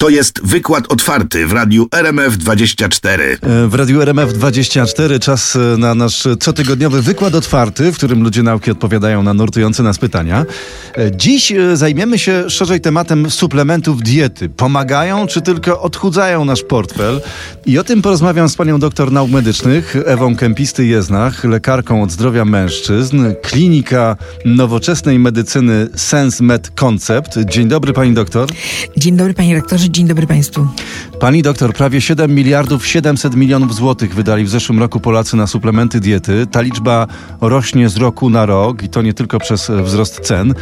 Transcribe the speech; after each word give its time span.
To 0.00 0.08
jest 0.08 0.40
wykład 0.44 0.92
otwarty 0.92 1.46
w 1.46 1.52
radiu 1.52 1.84
RMF24. 1.84 3.20
E, 3.20 3.68
W 3.68 3.74
Radiu 3.74 4.00
RMF24 4.00 5.18
czas 5.18 5.56
e, 5.56 5.58
na 5.78 5.94
nasz 5.94 6.28
cotygodniowy 6.40 7.02
wykład 7.02 7.34
otwarty, 7.34 7.92
w 7.92 7.96
którym 7.96 8.22
ludzie 8.22 8.42
nauki 8.42 8.70
odpowiadają 8.70 9.22
na 9.22 9.34
nurtujące 9.34 9.82
nas 9.82 9.98
pytania. 9.98 10.46
E, 10.96 11.16
Dziś 11.16 11.52
zajmiemy 11.74 12.18
się 12.18 12.50
szerzej 12.50 12.80
tematem 12.80 13.30
suplementów 13.30 14.02
diety. 14.02 14.48
Pomagają 14.48 15.26
czy 15.26 15.40
tylko 15.40 15.82
odchudzają 15.82 16.44
nasz 16.44 16.62
portfel? 16.62 17.20
I 17.66 17.78
o 17.78 17.84
tym 17.84 18.02
porozmawiam 18.02 18.48
z 18.48 18.56
panią 18.56 18.78
doktor 18.78 19.12
nauk 19.12 19.30
medycznych 19.30 19.96
Ewą 20.04 20.34
Kępisty-Jeznach, 20.34 21.48
lekarką 21.48 22.02
od 22.02 22.10
zdrowia 22.10 22.44
mężczyzn, 22.44 23.24
klinika 23.42 24.16
nowoczesnej 24.44 25.18
medycyny 25.18 25.88
Sense 25.96 26.44
Med 26.44 26.70
Concept. 26.70 27.38
Dzień 27.38 27.68
dobry 27.68 27.92
pani 27.92 28.14
doktor. 28.14 28.48
Dzień 28.96 29.16
dobry 29.16 29.34
panie 29.34 29.54
rektorze, 29.54 29.89
dzień 29.90 30.06
dobry 30.06 30.26
państwu. 30.26 30.66
Pani 31.20 31.42
doktor, 31.42 31.72
prawie 31.72 32.00
7 32.00 32.34
miliardów 32.34 32.86
700 32.86 33.34
milionów 33.34 33.74
złotych 33.74 34.14
wydali 34.14 34.44
w 34.44 34.48
zeszłym 34.48 34.78
roku 34.78 35.00
Polacy 35.00 35.36
na 35.36 35.46
suplementy 35.46 36.00
diety. 36.00 36.46
Ta 36.46 36.60
liczba 36.60 37.06
rośnie 37.40 37.88
z 37.88 37.96
roku 37.96 38.30
na 38.30 38.46
rok 38.46 38.82
i 38.82 38.88
to 38.88 39.02
nie 39.02 39.14
tylko 39.14 39.38
przez 39.38 39.70
wzrost 39.84 40.20
cen. 40.20 40.54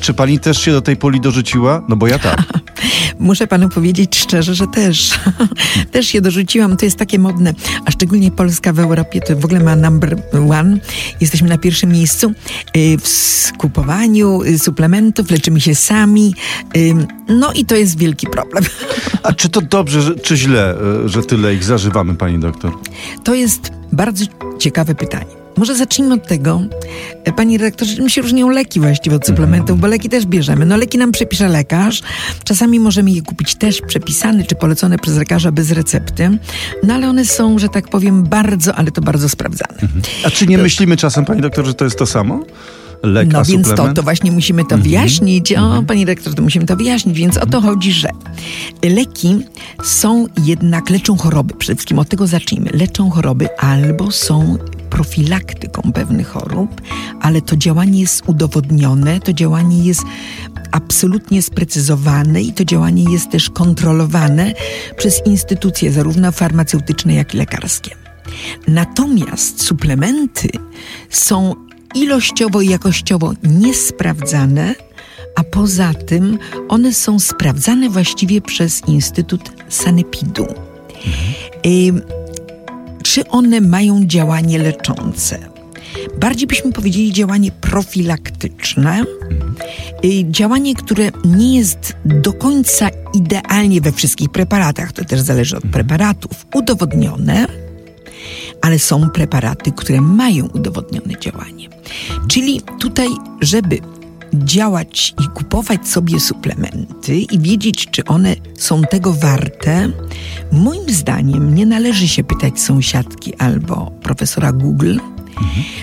Czy 0.00 0.14
pani 0.14 0.38
też 0.38 0.60
się 0.60 0.72
do 0.72 0.82
tej 0.82 0.96
puli 0.96 1.20
dorzuciła? 1.20 1.82
No 1.88 1.96
bo 1.96 2.06
ja 2.06 2.18
tak. 2.18 2.42
Muszę 3.18 3.46
panu 3.46 3.68
powiedzieć 3.68 4.16
szczerze, 4.16 4.54
że 4.54 4.66
też. 4.66 5.10
też 5.92 6.06
się 6.06 6.20
dorzuciłam. 6.20 6.76
To 6.76 6.84
jest 6.84 6.98
takie 6.98 7.18
modne, 7.18 7.54
a 7.84 7.90
szczególnie 7.90 8.30
Polska 8.30 8.72
w 8.72 8.78
Europie 8.78 9.20
to 9.20 9.36
w 9.36 9.44
ogóle 9.44 9.60
ma 9.60 9.76
number 9.76 10.16
one. 10.50 10.78
Jesteśmy 11.20 11.48
na 11.48 11.58
pierwszym 11.58 11.90
miejscu 11.90 12.32
y, 12.76 12.98
w 12.98 13.08
skupowaniu 13.08 14.42
y, 14.42 14.58
suplementów, 14.58 15.30
leczymy 15.30 15.60
się 15.60 15.74
sami. 15.74 16.34
y, 16.76 16.94
No 17.28 17.52
i 17.52 17.64
to 17.64 17.76
jest 17.76 17.98
wielki 17.98 18.26
problem. 18.26 18.64
A 19.22 19.32
czy 19.32 19.48
to 19.48 19.60
dobrze, 19.60 20.14
czy 20.22 20.36
źle, 20.36 20.74
że 21.04 21.22
tyle 21.22 21.54
ich 21.54 21.64
zażywamy, 21.64 22.14
pani 22.14 22.38
doktor? 22.38 22.72
To 23.24 23.34
jest 23.34 23.72
bardzo 23.92 24.24
ciekawe 24.58 24.94
pytanie. 24.94 25.45
Może 25.56 25.74
zacznijmy 25.76 26.14
od 26.14 26.26
tego, 26.28 26.62
e, 27.24 27.32
pani 27.32 27.58
redaktorze, 27.58 27.96
czym 27.96 28.08
się 28.08 28.22
różnią 28.22 28.48
leki 28.48 28.80
właściwie 28.80 29.16
od 29.16 29.26
suplementów, 29.26 29.80
bo 29.80 29.86
leki 29.86 30.08
też 30.08 30.26
bierzemy. 30.26 30.66
No 30.66 30.76
leki 30.76 30.98
nam 30.98 31.12
przepisze 31.12 31.48
lekarz, 31.48 32.02
czasami 32.44 32.80
możemy 32.80 33.10
je 33.10 33.22
kupić 33.22 33.54
też 33.54 33.80
przepisane 33.86 34.44
czy 34.44 34.54
polecone 34.54 34.98
przez 34.98 35.16
lekarza 35.16 35.52
bez 35.52 35.70
recepty, 35.70 36.38
no 36.82 36.94
ale 36.94 37.08
one 37.08 37.24
są, 37.24 37.58
że 37.58 37.68
tak 37.68 37.88
powiem, 37.88 38.22
bardzo, 38.22 38.74
ale 38.74 38.90
to 38.90 39.00
bardzo 39.00 39.28
sprawdzane. 39.28 39.78
A 40.24 40.30
czy 40.30 40.46
nie 40.46 40.58
myślimy 40.58 40.96
czasem, 40.96 41.24
pani 41.24 41.40
doktor, 41.40 41.66
że 41.66 41.74
to 41.74 41.84
jest 41.84 41.98
to 41.98 42.06
samo? 42.06 42.44
Lek, 43.02 43.28
No 43.32 43.44
więc 43.44 43.62
to, 43.64 43.70
suplement? 43.70 43.96
to 43.96 44.02
właśnie 44.02 44.32
musimy 44.32 44.64
to 44.64 44.78
wyjaśnić. 44.78 45.52
O, 45.52 45.82
pani 45.86 46.04
rektor, 46.04 46.34
to 46.34 46.42
musimy 46.42 46.66
to 46.66 46.76
wyjaśnić. 46.76 47.18
Więc 47.18 47.36
o 47.36 47.46
to 47.46 47.60
chodzi, 47.60 47.92
że 47.92 48.08
leki 48.82 49.38
są 49.84 50.26
jednak, 50.44 50.90
leczą 50.90 51.16
choroby. 51.16 51.54
Przede 51.54 51.76
wszystkim 51.76 51.98
od 51.98 52.08
tego 52.08 52.26
zacznijmy. 52.26 52.70
Leczą 52.74 53.10
choroby 53.10 53.48
albo 53.58 54.10
są 54.10 54.58
profilaktyką 54.96 55.92
pewnych 55.94 56.28
chorób, 56.28 56.80
ale 57.20 57.42
to 57.42 57.56
działanie 57.56 58.00
jest 58.00 58.22
udowodnione, 58.26 59.20
to 59.20 59.32
działanie 59.32 59.84
jest 59.84 60.02
absolutnie 60.72 61.42
sprecyzowane 61.42 62.42
i 62.42 62.52
to 62.52 62.64
działanie 62.64 63.04
jest 63.12 63.30
też 63.30 63.50
kontrolowane 63.50 64.52
przez 64.96 65.26
instytucje 65.26 65.92
zarówno 65.92 66.32
farmaceutyczne, 66.32 67.14
jak 67.14 67.34
i 67.34 67.36
lekarskie. 67.36 67.90
Natomiast 68.68 69.62
suplementy 69.62 70.48
są 71.10 71.54
ilościowo 71.94 72.60
i 72.60 72.68
jakościowo 72.68 73.32
niesprawdzane, 73.42 74.74
a 75.36 75.44
poza 75.44 75.94
tym 75.94 76.38
one 76.68 76.94
są 76.94 77.18
sprawdzane 77.18 77.88
właściwie 77.88 78.40
przez 78.40 78.82
Instytut 78.88 79.52
Sanepidu. 79.68 80.46
Ym, 81.66 82.02
czy 83.06 83.28
one 83.28 83.60
mają 83.60 84.04
działanie 84.06 84.58
leczące? 84.58 85.38
Bardziej 86.20 86.46
byśmy 86.46 86.72
powiedzieli 86.72 87.12
działanie 87.12 87.52
profilaktyczne, 87.52 89.04
y, 90.04 90.24
działanie, 90.30 90.74
które 90.74 91.10
nie 91.24 91.56
jest 91.56 91.96
do 92.04 92.32
końca 92.32 92.88
idealnie 93.14 93.80
we 93.80 93.92
wszystkich 93.92 94.28
preparatach, 94.28 94.92
to 94.92 95.04
też 95.04 95.20
zależy 95.20 95.56
od 95.56 95.64
preparatów, 95.64 96.46
udowodnione, 96.54 97.46
ale 98.62 98.78
są 98.78 99.10
preparaty, 99.10 99.72
które 99.72 100.00
mają 100.00 100.46
udowodnione 100.46 101.18
działanie. 101.20 101.68
Czyli 102.28 102.60
tutaj, 102.80 103.08
żeby 103.40 103.78
działać 104.44 105.14
i 105.24 105.28
kupować 105.28 105.88
sobie 105.88 106.20
suplementy 106.20 107.16
i 107.16 107.38
wiedzieć, 107.38 107.86
czy 107.90 108.04
one 108.04 108.36
są 108.58 108.82
tego 108.82 109.12
warte, 109.12 109.90
moim 110.52 110.90
zdaniem 110.90 111.54
nie 111.54 111.66
należy 111.66 112.08
się 112.08 112.24
pytać 112.24 112.60
sąsiadki 112.60 113.34
albo 113.34 113.90
profesora 114.02 114.52
Google, 114.52 114.98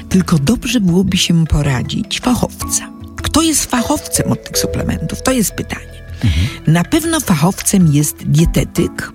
tylko 0.09 0.39
dobrze 0.39 0.79
byłoby 0.79 1.17
się 1.17 1.45
poradzić 1.45 2.19
fachowca. 2.19 2.89
Kto 3.15 3.41
jest 3.41 3.65
fachowcem 3.65 4.31
od 4.31 4.43
tych 4.43 4.57
suplementów? 4.57 5.21
To 5.21 5.31
jest 5.31 5.51
pytanie. 5.51 6.03
Na 6.67 6.83
pewno 6.83 7.19
fachowcem 7.19 7.93
jest 7.93 8.15
dietetyk, 8.25 9.11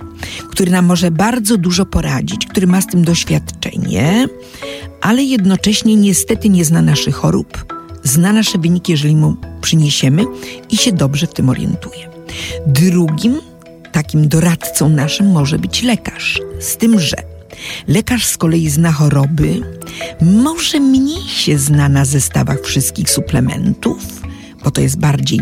który 0.51 0.71
nam 0.71 0.87
może 0.87 1.11
bardzo 1.11 1.57
dużo 1.57 1.87
poradzić, 1.87 2.47
który 2.47 2.67
ma 2.67 2.81
z 2.81 2.87
tym 2.87 3.05
doświadczenie, 3.05 4.27
ale 5.01 5.23
jednocześnie 5.23 5.97
niestety 5.97 6.49
nie 6.49 6.65
zna 6.65 6.83
naszych 6.83 7.15
chorób, 7.15 7.78
zna 8.05 8.33
nasze 8.33 8.59
wyniki, 8.59 8.93
jeżeli 8.93 9.17
mu 9.17 9.37
przyniesiemy 9.61 10.25
i 10.71 10.77
się 10.77 10.93
dobrze 10.93 11.27
w 11.27 11.35
tym 11.35 11.49
orientuje. 11.49 12.09
Drugim 12.67 13.41
takim 13.93 14.29
doradcą 14.29 14.89
naszym 14.89 15.31
może 15.31 15.59
być 15.59 15.83
lekarz, 15.83 16.41
z 16.61 16.77
tym, 16.77 17.01
że 17.01 17.17
lekarz 17.89 18.27
z 18.27 18.37
kolei 18.37 18.71
zna 18.71 18.93
choroby, 18.93 19.61
może 20.21 20.81
mniej 20.81 21.29
się 21.29 21.59
zna 21.59 21.89
na 21.89 22.05
zestawach 22.05 22.61
wszystkich 22.65 23.11
suplementów, 23.11 24.23
bo 24.65 24.71
to 24.71 24.81
jest 24.81 24.99
bardziej, 24.99 25.41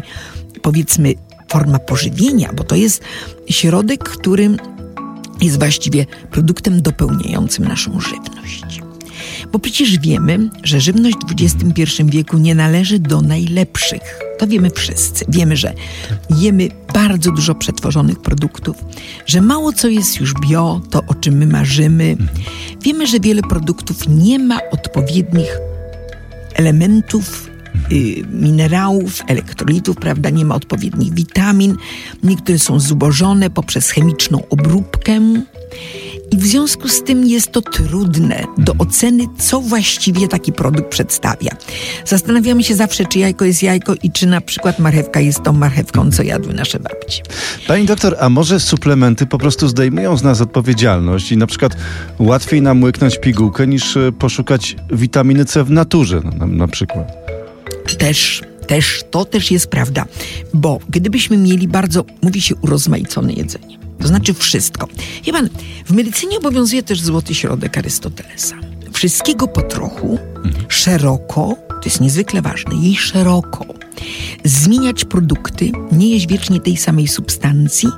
powiedzmy, 0.63 1.15
forma 1.49 1.79
pożywienia, 1.79 2.53
bo 2.53 2.65
to 2.65 2.77
jest 2.77 3.03
środek, 3.51 4.05
który 4.05 4.57
jest 5.41 5.59
właściwie 5.59 6.07
produktem 6.31 6.83
dopełniającym 6.83 7.69
naszą 7.69 8.01
żywność. 8.01 8.86
Bo 9.57 9.61
przecież 9.61 9.99
wiemy, 9.99 10.51
że 10.63 10.81
żywność 10.81 11.17
w 11.17 11.33
XXI 11.43 12.05
wieku 12.05 12.39
nie 12.39 12.55
należy 12.55 12.99
do 12.99 13.21
najlepszych. 13.23 14.21
To 14.39 14.47
wiemy 14.47 14.71
wszyscy. 14.71 15.25
Wiemy, 15.29 15.57
że 15.57 15.75
jemy 16.31 16.69
bardzo 16.95 17.33
dużo 17.33 17.55
przetworzonych 17.55 18.21
produktów, 18.21 18.77
że 19.27 19.41
mało 19.41 19.73
co 19.73 19.89
jest 19.89 20.21
już 20.21 20.35
bio, 20.35 20.81
to 20.91 21.03
o 21.09 21.15
czym 21.15 21.35
my 21.35 21.47
marzymy. 21.47 22.17
Wiemy, 22.83 23.07
że 23.07 23.21
wiele 23.21 23.43
produktów 23.43 24.09
nie 24.09 24.39
ma 24.39 24.59
odpowiednich 24.71 25.59
elementów, 26.55 27.51
y, 27.93 28.25
minerałów, 28.31 29.23
elektrolitów, 29.29 29.97
prawda? 29.97 30.31
Nie 30.31 30.45
ma 30.45 30.55
odpowiednich 30.55 31.15
witamin. 31.15 31.77
Niektóre 32.23 32.59
są 32.59 32.81
zubożone 32.81 33.51
poprzez 33.51 33.91
chemiczną 33.91 34.43
obróbkę. 34.51 35.21
I 36.31 36.37
w 36.37 36.47
związku 36.47 36.89
z 36.89 37.03
tym 37.03 37.25
jest 37.25 37.53
to 37.53 37.63
trudne 37.63 38.45
do 38.59 38.73
oceny, 38.79 39.25
co 39.39 39.61
właściwie 39.61 40.29
taki 40.29 40.53
produkt 40.53 40.89
przedstawia. 40.89 41.51
Zastanawiamy 42.05 42.65
się 42.65 42.75
zawsze, 42.75 43.07
czy 43.07 43.19
jajko 43.19 43.45
jest 43.45 43.63
jajko 43.63 43.95
i 44.03 44.11
czy 44.11 44.27
na 44.27 44.41
przykład 44.41 44.79
marchewka 44.79 45.21
jest 45.21 45.43
tą 45.43 45.53
marchewką, 45.53 46.11
co 46.11 46.23
jadły 46.23 46.55
nasze 46.55 46.81
babci. 46.81 47.23
Pani 47.67 47.87
doktor, 47.87 48.17
a 48.21 48.29
może 48.29 48.61
suplementy 48.61 49.27
po 49.27 49.39
prostu 49.39 49.69
zdejmują 49.69 50.17
z 50.17 50.23
nas 50.23 50.41
odpowiedzialność 50.41 51.33
i 51.33 51.37
na 51.37 51.47
przykład 51.47 51.77
łatwiej 52.19 52.63
nam 52.63 52.83
łyknąć 52.83 53.19
pigułkę 53.19 53.67
niż 53.67 53.97
e, 53.97 54.13
poszukać 54.13 54.77
witaminy 54.91 55.45
C 55.45 55.65
w 55.65 55.71
naturze 55.71 56.21
na, 56.39 56.47
na 56.47 56.69
przykład? 56.69 57.27
Też, 57.99 58.43
też, 58.67 59.05
to 59.11 59.25
też 59.25 59.51
jest 59.51 59.67
prawda, 59.67 60.05
bo 60.55 60.79
gdybyśmy 60.89 61.37
mieli 61.37 61.69
bardzo, 61.69 62.05
mówi 62.23 62.41
się, 62.41 62.55
urozmaicone 62.55 63.33
jedzenie, 63.33 63.86
to 63.99 64.09
znaczy 64.09 64.35
wszystko. 64.35 64.89
Wie 65.25 65.33
pan, 65.33 65.49
w 65.87 65.91
medycynie 65.91 66.39
obowiązuje 66.39 66.83
też 66.83 67.01
złoty 67.01 67.35
środek 67.35 67.79
Arystotelesa. 67.79 68.57
Wszystkiego 68.93 69.49
po 69.49 69.63
trochu, 69.63 70.19
szeroko, 70.69 71.57
to 71.69 71.81
jest 71.85 72.01
niezwykle 72.01 72.43
ważne, 72.43 72.75
jej 72.83 72.97
szeroko. 72.97 73.67
Zmieniać 74.45 75.05
produkty, 75.05 75.73
nie 75.93 76.11
jeść 76.11 76.27
wiecznie 76.27 76.61
tej 76.61 76.77
samej 76.77 77.09
substancji 77.09 77.89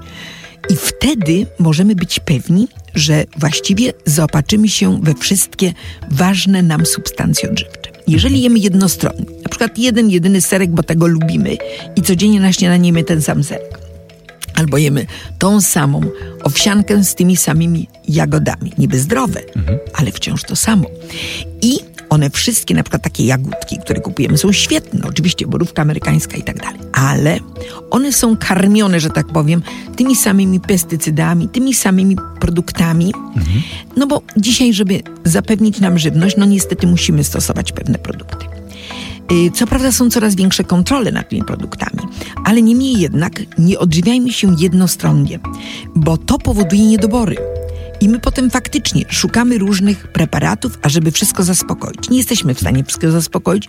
i 0.71 0.77
wtedy 0.77 1.47
możemy 1.59 1.95
być 1.95 2.21
pewni, 2.21 2.69
że 2.95 3.25
właściwie 3.37 3.93
zaopatrzymy 4.05 4.69
się 4.69 5.01
we 5.03 5.15
wszystkie 5.15 5.73
ważne 6.11 6.63
nam 6.63 6.87
substancje 6.87 7.51
odżywcze. 7.51 7.91
Jeżeli 8.07 8.43
jemy 8.43 8.59
jednostronnie, 8.59 9.25
na 9.43 9.49
przykład 9.49 9.79
jeden, 9.79 10.11
jedyny 10.11 10.41
serek, 10.41 10.71
bo 10.71 10.83
tego 10.83 11.07
lubimy 11.07 11.57
i 11.97 12.03
codziennie 12.03 12.41
na 12.41 12.53
śniadanie 12.53 12.89
jemy 12.89 13.05
ten 13.05 13.23
sam 13.23 13.45
serek, 13.45 13.79
albo 14.59 14.79
jemy 14.79 15.07
tą 15.39 15.61
samą 15.61 16.01
owsiankę 16.45 17.05
z 17.05 17.15
tymi 17.15 17.37
samymi 17.37 17.89
jagodami. 18.09 18.73
Niby 18.79 18.99
zdrowe, 18.99 19.41
ale 19.95 20.13
wciąż 20.13 20.43
to 20.43 20.57
samo. 20.57 20.89
I 21.63 21.79
One 22.11 22.31
wszystkie, 22.31 22.75
na 22.75 22.83
przykład 22.83 23.03
takie 23.03 23.25
jagódki, 23.27 23.79
które 23.79 24.01
kupujemy, 24.01 24.39
są 24.39 24.53
świetne, 24.53 25.01
oczywiście 25.09 25.47
borówka 25.47 25.83
amerykańska 25.83 26.37
i 26.37 26.43
tak 26.43 26.59
dalej, 26.61 26.81
ale 26.93 27.39
one 27.91 28.13
są 28.13 28.37
karmione, 28.37 29.01
że 29.01 29.11
tak 29.11 29.27
powiem, 29.27 29.63
tymi 29.97 30.17
samymi 30.17 30.61
pestycydami, 30.61 31.49
tymi 31.49 31.75
samymi 31.75 32.17
produktami. 32.41 33.13
No 33.97 34.07
bo 34.07 34.23
dzisiaj, 34.37 34.75
żeby 34.75 35.03
zapewnić 35.25 35.81
nam 35.81 35.99
żywność, 35.99 36.37
no 36.37 36.47
niestety 36.47 36.87
musimy 36.87 37.25
stosować 37.25 37.73
pewne 37.73 37.99
produkty. 37.99 38.47
Y, 39.33 39.51
Co 39.51 39.67
prawda 39.67 39.93
są 39.93 40.11
coraz 40.11 40.35
większe 40.35 40.65
kontrole 40.65 41.13
nad 41.13 41.29
tymi 41.29 41.45
produktami, 41.45 41.99
ale 42.45 42.63
niemniej 42.63 43.01
jednak 43.01 43.33
nie 43.59 43.79
odżywiajmy 43.79 44.33
się 44.33 44.57
jednostronnie, 44.59 45.39
bo 45.95 46.17
to 46.17 46.39
powoduje 46.39 46.87
niedobory. 46.87 47.37
I 48.01 48.09
my 48.09 48.19
potem 48.19 48.51
faktycznie 48.51 49.05
szukamy 49.09 49.59
różnych 49.59 50.09
preparatów, 50.09 50.79
ażeby 50.83 51.11
wszystko 51.11 51.43
zaspokoić. 51.43 52.11
Nie 52.11 52.19
jesteśmy 52.19 52.55
w 52.55 52.61
stanie 52.61 52.85
wszystkiego 52.85 53.13
zaspokoić, 53.13 53.69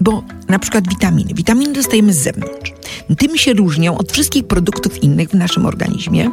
bo 0.00 0.24
na 0.48 0.58
przykład 0.58 0.88
witaminy. 0.88 1.34
Witaminy 1.34 1.72
dostajemy 1.72 2.12
z 2.12 2.18
zewnątrz. 2.18 2.72
Tym 3.18 3.38
się 3.38 3.52
różnią 3.52 3.98
od 3.98 4.12
wszystkich 4.12 4.46
produktów 4.46 5.02
innych 5.02 5.28
w 5.28 5.34
naszym 5.34 5.66
organizmie, 5.66 6.30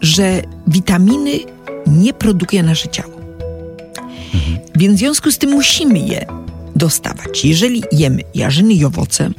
że 0.00 0.42
witaminy 0.66 1.30
nie 1.86 2.12
produkuje 2.12 2.62
nasze 2.62 2.88
ciało. 2.88 3.20
Więc 4.74 4.96
w 4.96 4.98
związku 4.98 5.30
z 5.30 5.38
tym 5.38 5.50
musimy 5.50 5.98
je 5.98 6.26
dostawać. 6.80 7.44
Jeżeli 7.44 7.82
jemy 7.92 8.22
jarzyny 8.34 8.74
i 8.74 8.84
owoce, 8.84 9.30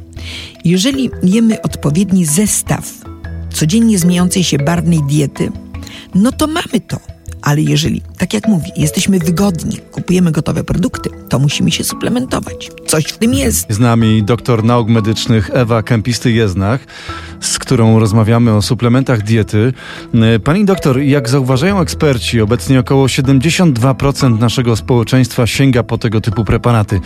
jeżeli 0.65 1.09
jemy 1.23 1.61
odpowiedni 1.61 2.25
zestaw 2.25 2.85
codziennie 3.53 3.99
zmieniającej 3.99 4.43
się 4.43 4.57
barwnej 4.57 4.99
diety, 5.03 5.51
no 6.15 6.31
to 6.31 6.47
mamy 6.47 6.79
to. 6.87 7.10
Ale 7.41 7.61
jeżeli, 7.61 8.01
tak 8.17 8.33
jak 8.33 8.47
mówię, 8.47 8.71
jesteśmy 8.77 9.19
wygodni, 9.19 9.77
kupujemy 9.91 10.31
gotowe 10.31 10.63
produkty, 10.63 11.09
to 11.29 11.39
musimy 11.39 11.71
się 11.71 11.83
suplementować. 11.83 12.71
Coś 12.87 13.05
w 13.05 13.17
tym 13.17 13.33
jest. 13.33 13.65
Z 13.69 13.79
nami 13.79 14.23
doktor 14.23 14.63
nauk 14.63 14.89
medycznych 14.89 15.49
Ewa 15.53 15.81
Kępisty-Jeznach, 15.81 16.77
z 17.39 17.59
którą 17.59 17.99
rozmawiamy 17.99 18.53
o 18.53 18.61
suplementach 18.61 19.23
diety. 19.23 19.73
Pani 20.43 20.65
doktor, 20.65 20.99
jak 20.99 21.29
zauważają 21.29 21.79
eksperci, 21.79 22.41
obecnie 22.41 22.79
około 22.79 23.05
72% 23.05 24.39
naszego 24.39 24.75
społeczeństwa 24.75 25.47
sięga 25.47 25.83
po 25.83 25.97
tego 25.97 26.21
typu 26.21 26.45
preparaty. 26.45 26.99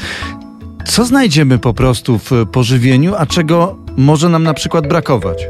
Co 0.86 1.06
znajdziemy 1.06 1.60
po 1.60 1.74
prostu 1.74 2.20
w 2.20 2.32
pożywieniu, 2.52 3.16
a 3.18 3.26
czego 3.26 3.78
może 3.98 4.30
nam 4.30 4.44
na 4.44 4.54
przykład 4.54 4.88
brakować? 4.88 5.48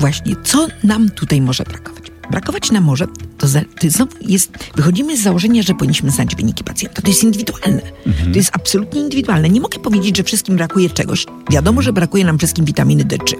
Właśnie, 0.00 0.36
co 0.44 0.66
nam 0.84 1.10
tutaj 1.10 1.40
może 1.40 1.64
brakować? 1.64 2.01
Brakować 2.32 2.70
nam 2.70 2.84
może, 2.84 3.06
to, 3.38 3.48
za, 3.48 3.60
to 3.60 3.90
znowu 3.90 4.12
jest, 4.20 4.50
wychodzimy 4.76 5.16
z 5.16 5.22
założenia, 5.22 5.62
że 5.62 5.74
powinniśmy 5.74 6.10
znać 6.10 6.36
wyniki 6.36 6.64
pacjenta. 6.64 7.02
To 7.02 7.08
jest 7.08 7.24
indywidualne. 7.24 7.82
To 8.04 8.38
jest 8.38 8.50
absolutnie 8.52 9.00
indywidualne. 9.00 9.48
Nie 9.48 9.60
mogę 9.60 9.78
powiedzieć, 9.78 10.16
że 10.16 10.22
wszystkim 10.22 10.56
brakuje 10.56 10.90
czegoś. 10.90 11.26
Wiadomo, 11.50 11.82
że 11.82 11.92
brakuje 11.92 12.24
nam 12.24 12.38
wszystkim 12.38 12.64
witaminy 12.64 13.04
D3. 13.04 13.34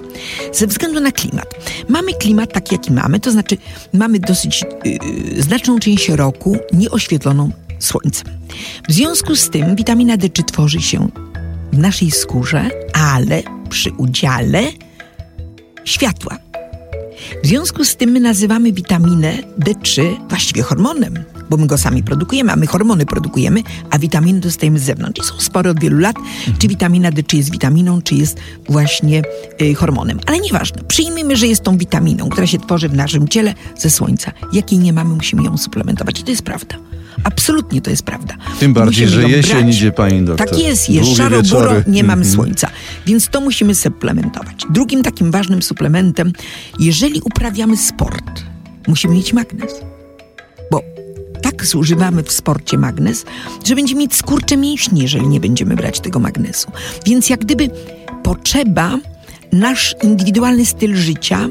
Ze 0.53 0.67
względu 0.67 0.99
na 0.99 1.11
klimat. 1.11 1.55
Mamy 1.89 2.13
klimat 2.13 2.53
taki, 2.53 2.75
jaki 2.75 2.91
mamy, 2.91 3.19
to 3.19 3.31
znaczy 3.31 3.57
mamy 3.93 4.19
dosyć 4.19 4.63
yy, 4.85 5.43
znaczną 5.43 5.79
część 5.79 6.09
roku 6.09 6.57
nieoświetloną 6.73 7.51
słońcem. 7.79 8.27
W 8.89 8.93
związku 8.93 9.35
z 9.35 9.49
tym 9.49 9.75
witamina 9.75 10.17
D3 10.17 10.43
tworzy 10.43 10.81
się 10.81 11.09
w 11.71 11.77
naszej 11.77 12.11
skórze, 12.11 12.69
ale 12.93 13.43
przy 13.69 13.91
udziale 13.91 14.63
światła. 15.85 16.42
W 17.43 17.47
związku 17.47 17.85
z 17.85 17.95
tym 17.95 18.09
my 18.09 18.19
nazywamy 18.19 18.71
witaminę 18.71 19.37
D3 19.59 20.01
właściwie 20.29 20.61
hormonem, 20.61 21.23
bo 21.49 21.57
my 21.57 21.67
go 21.67 21.77
sami 21.77 22.03
produkujemy, 22.03 22.51
a 22.51 22.55
my 22.55 22.67
hormony 22.67 23.05
produkujemy, 23.05 23.63
a 23.89 23.99
witaminy 23.99 24.39
dostajemy 24.39 24.79
z 24.79 24.83
zewnątrz. 24.83 25.21
I 25.21 25.23
są 25.23 25.39
spory 25.39 25.69
od 25.69 25.79
wielu 25.79 25.99
lat, 25.99 26.15
czy 26.59 26.67
witamina 26.67 27.11
D3 27.11 27.37
jest 27.37 27.51
witaminą, 27.51 28.01
czy 28.01 28.15
jest 28.15 28.37
właśnie 28.69 29.21
y, 29.61 29.75
hormonem. 29.75 30.19
Ale 30.25 30.39
nieważne, 30.39 30.83
przyjmijmy, 30.83 31.35
że 31.35 31.47
jest 31.47 31.63
tą 31.63 31.77
witaminą, 31.77 32.29
która 32.29 32.47
się 32.47 32.59
tworzy 32.59 32.89
w 32.89 32.93
naszym 32.93 33.27
ciele 33.27 33.53
ze 33.77 33.89
słońca. 33.89 34.31
Jakiej 34.53 34.79
nie 34.79 34.93
mamy, 34.93 35.15
musimy 35.15 35.43
ją 35.43 35.57
suplementować. 35.57 36.19
I 36.19 36.23
to 36.23 36.31
jest 36.31 36.43
prawda. 36.43 36.75
Absolutnie 37.23 37.81
to 37.81 37.89
jest 37.89 38.03
prawda. 38.03 38.35
Tym 38.59 38.73
bardziej, 38.73 39.05
musimy 39.05 39.21
że 39.21 39.29
jesień 39.29 39.61
brać. 39.63 39.75
idzie, 39.75 39.91
pani 39.91 40.21
doktor. 40.21 40.49
Tak 40.49 40.59
jest, 40.59 40.89
jest 40.89 41.17
szaro, 41.17 41.29
buro, 41.29 41.43
wieczory. 41.43 41.83
nie 41.87 42.03
mamy 42.03 42.21
Mhm. 42.21 42.35
słońca. 42.35 42.69
Więc 43.05 43.27
to 43.27 43.41
musimy 43.41 43.75
suplementować. 43.75 44.55
Drugim 44.69 45.03
takim 45.03 45.31
ważnym 45.31 45.61
suplementem, 45.63 46.33
jeżeli 46.79 47.21
uprawiamy 47.21 47.77
sport, 47.77 48.43
musimy 48.87 49.13
mieć 49.13 49.33
magnez. 49.33 49.71
Bo 50.71 50.81
tak 51.41 51.65
zużywamy 51.65 52.23
w 52.23 52.31
sporcie 52.31 52.77
magnez, 52.77 53.25
że 53.65 53.75
będziemy 53.75 53.99
mieć 54.01 54.15
skurcze 54.15 54.57
mięśni, 54.57 55.01
jeżeli 55.01 55.27
nie 55.27 55.39
będziemy 55.39 55.75
brać 55.75 55.99
tego 55.99 56.19
magnezu. 56.19 56.67
Więc 57.05 57.29
jak 57.29 57.39
gdyby 57.39 57.69
potrzeba, 58.23 58.97
nasz 59.53 59.95
indywidualny 60.03 60.65
styl 60.65 60.95
życia, 60.95 61.49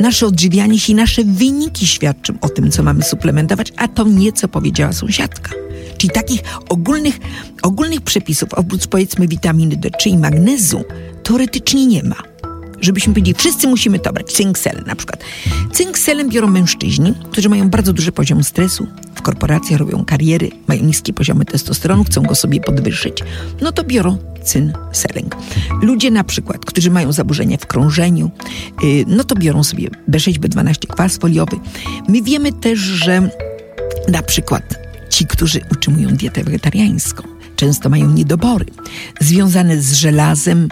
nasze 0.00 0.26
odżywianie 0.26 0.80
się 0.80 0.92
i 0.92 0.96
nasze 0.96 1.24
wyniki 1.24 1.86
świadczą 1.86 2.34
o 2.40 2.48
tym, 2.48 2.70
co 2.70 2.82
mamy 2.82 3.02
suplementować, 3.02 3.72
a 3.76 3.88
to 3.88 4.04
nie, 4.04 4.32
co 4.32 4.48
powiedziała 4.48 4.92
sąsiadka. 4.92 5.50
Czyli 5.98 6.12
takich 6.12 6.40
ogólnych, 6.68 7.18
ogólnych 7.62 8.00
przepisów, 8.00 8.54
oprócz 8.54 8.86
powiedzmy 8.86 9.28
witaminy 9.28 9.76
D3 9.76 10.08
i 10.10 10.18
magnezu, 10.18 10.84
teoretycznie 11.22 11.86
nie 11.86 12.02
ma. 12.02 12.33
Żebyśmy 12.80 13.14
powiedzieli, 13.14 13.38
wszyscy 13.38 13.68
musimy 13.68 13.98
to 13.98 14.12
brać. 14.12 14.32
Cynk 14.32 14.58
selen 14.58 14.84
na 14.86 14.96
przykład. 14.96 15.24
Cynk 15.72 15.98
selen 15.98 16.28
biorą 16.28 16.48
mężczyźni, 16.48 17.14
którzy 17.30 17.48
mają 17.48 17.68
bardzo 17.70 17.92
duży 17.92 18.12
poziom 18.12 18.44
stresu, 18.44 18.86
w 19.14 19.22
korporacjach 19.22 19.80
robią 19.80 20.04
kariery, 20.04 20.50
mają 20.66 20.84
niskie 20.84 21.12
poziomy 21.12 21.44
testosteronu, 21.44 22.04
chcą 22.04 22.22
go 22.22 22.34
sobie 22.34 22.60
podwyższyć, 22.60 23.24
no 23.60 23.72
to 23.72 23.84
biorą 23.84 24.18
cyn 24.42 24.72
seleng. 24.92 25.36
Ludzie 25.82 26.10
na 26.10 26.24
przykład, 26.24 26.64
którzy 26.64 26.90
mają 26.90 27.12
zaburzenia 27.12 27.56
w 27.56 27.66
krążeniu, 27.66 28.30
yy, 28.82 29.04
no 29.06 29.24
to 29.24 29.34
biorą 29.34 29.64
sobie 29.64 29.88
B6, 30.10 30.38
B12, 30.38 30.86
kwas 30.86 31.16
foliowy. 31.16 31.56
My 32.08 32.22
wiemy 32.22 32.52
też, 32.52 32.78
że 32.78 33.30
na 34.08 34.22
przykład 34.22 34.78
ci, 35.10 35.26
którzy 35.26 35.60
utrzymują 35.72 36.08
dietę 36.08 36.44
wegetariańską, 36.44 37.22
często 37.56 37.88
mają 37.88 38.10
niedobory 38.10 38.66
związane 39.20 39.80
z 39.80 39.92
żelazem, 39.92 40.68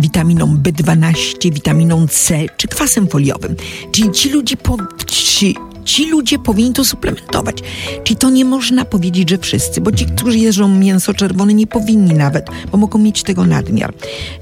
witaminą 0.00 0.56
B12, 0.62 1.52
witaminą 1.52 2.06
C 2.08 2.44
czy 2.56 2.68
kwasem 2.68 3.08
foliowym. 3.08 3.56
Czyli 3.92 4.10
ci 4.12 4.30
ludzie, 4.30 4.56
po, 4.56 4.76
ci, 5.06 5.56
ci 5.84 6.10
ludzie 6.10 6.38
powinni 6.38 6.72
to 6.72 6.84
suplementować. 6.84 7.56
Czyli 8.04 8.16
to 8.16 8.30
nie 8.30 8.44
można 8.44 8.84
powiedzieć, 8.84 9.30
że 9.30 9.38
wszyscy, 9.38 9.80
bo 9.80 9.92
ci, 9.92 10.06
którzy 10.06 10.38
jedzą 10.38 10.68
mięso 10.68 11.14
czerwone, 11.14 11.54
nie 11.54 11.66
powinni 11.66 12.14
nawet, 12.14 12.46
bo 12.72 12.78
mogą 12.78 12.98
mieć 12.98 13.22
tego 13.22 13.46
nadmiar. 13.46 13.94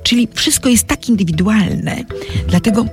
Czyli 0.03 0.29
wszystko 0.35 0.69
jest 0.69 0.87
tak 0.87 1.09
indywidualne, 1.09 2.05
dlatego 2.49 2.85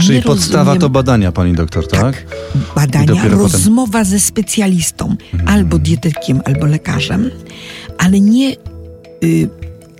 Czyli 0.00 0.22
podstawa 0.22 0.64
rozumiem- 0.74 0.80
to 0.80 0.88
badania, 0.90 1.32
pani 1.32 1.52
doktor, 1.54 1.88
tak? 1.88 2.26
I 2.54 2.58
badania, 2.74 3.06
dopiero 3.06 3.24
potem- 3.24 3.34
Mhm. 3.44 3.52
rozmowa 3.52 4.04
ze 4.04 4.20
specjalistą, 4.20 5.16
albo 5.46 5.78
dietetykiem, 5.78 6.40
albo 6.44 6.66
lekarzem, 6.66 7.30
ale 7.98 8.20
nie 8.20 8.56
y, 9.24 9.48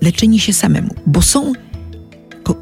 leczenie 0.03 0.41
się 0.41 0.53
samemu, 0.53 0.95
bo 1.07 1.23
są 1.23 1.53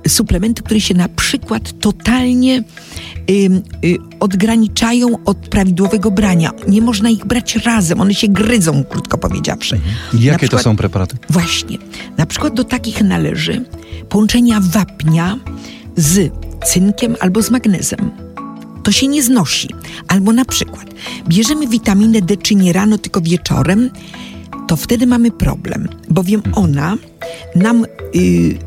suplementy, 0.09 0.63
które 0.63 0.81
się 0.81 0.95
na 0.95 1.09
przykład 1.09 1.81
totalnie 1.81 2.63
y, 3.31 3.33
y, 3.85 3.97
odgraniczają 4.21 5.25
od 5.25 5.37
prawidłowego 5.39 6.11
brania. 6.11 6.51
Nie 6.69 6.83
można 6.83 7.11
ich 7.11 7.25
brać 7.27 7.57
razem, 7.57 8.01
one 8.01 8.15
się 8.15 8.29
gryzą, 8.29 8.85
krótko 8.85 9.19
powiedziawszy. 9.19 9.81
Na 10.13 10.21
Jakie 10.21 10.31
to 10.33 10.39
przykład- 10.39 10.63
są 10.63 10.77
preparaty? 10.77 11.17
Właśnie. 11.31 11.79
Na 12.19 12.27
przykład 12.27 12.55
do 12.55 12.65
takich 12.65 13.03
należy 13.03 13.65
połączenia 14.09 14.61
wapnia 14.61 15.39
z 15.97 16.33
cynkiem 16.65 17.17
albo 17.21 17.43
z 17.43 17.51
magnezem. 17.51 18.11
To 18.83 18.93
się 18.93 19.09
nie 19.09 19.23
znosi. 19.23 19.69
Albo 20.09 20.33
na 20.33 20.45
przykład 20.45 20.87
bierzemy 21.29 21.67
witaminę 21.67 22.21
D 22.23 22.37
czy 22.37 22.55
nie 22.55 22.73
rano, 22.73 22.99
tylko 22.99 23.21
wieczorem, 23.21 23.91
to 24.69 24.77
wtedy 24.77 25.07
mamy 25.07 25.31
problem, 25.31 25.89
bowiem 26.09 26.43
ona 26.55 26.97
nam 27.57 27.85
y, 28.17 28.59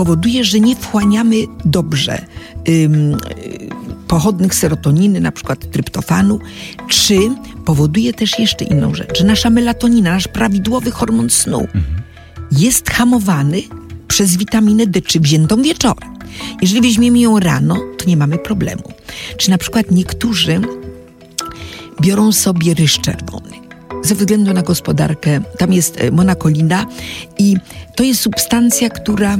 powoduje, 0.00 0.44
że 0.44 0.60
nie 0.60 0.76
wchłaniamy 0.76 1.36
dobrze 1.64 2.24
ym, 2.68 3.16
pochodnych 4.08 4.54
serotoniny, 4.54 5.20
na 5.20 5.32
przykład 5.32 5.70
tryptofanu, 5.70 6.38
czy 6.88 7.18
powoduje 7.64 8.12
też 8.12 8.38
jeszcze 8.38 8.64
inną 8.64 8.94
rzecz, 8.94 9.18
że 9.18 9.24
nasza 9.24 9.50
melatonina, 9.50 10.12
nasz 10.12 10.28
prawidłowy 10.28 10.90
hormon 10.90 11.30
snu 11.30 11.66
jest 12.52 12.90
hamowany 12.90 13.62
przez 14.08 14.36
witaminę 14.36 14.86
D, 14.86 15.02
czy 15.02 15.20
wziętą 15.20 15.62
wieczorem. 15.62 16.18
Jeżeli 16.62 16.80
weźmiemy 16.80 17.18
ją 17.18 17.40
rano, 17.40 17.76
to 17.98 18.04
nie 18.06 18.16
mamy 18.16 18.38
problemu. 18.38 18.82
Czy 19.36 19.50
na 19.50 19.58
przykład 19.58 19.90
niektórzy 19.90 20.60
biorą 22.00 22.32
sobie 22.32 22.74
ryż 22.74 23.00
czerwony. 23.00 23.50
Ze 24.02 24.14
względu 24.14 24.52
na 24.52 24.62
gospodarkę, 24.62 25.40
tam 25.58 25.72
jest 25.72 26.00
e, 26.00 26.10
monakolina 26.10 26.86
i 27.38 27.56
to 27.96 28.04
jest 28.04 28.20
substancja, 28.20 28.90
która 28.90 29.38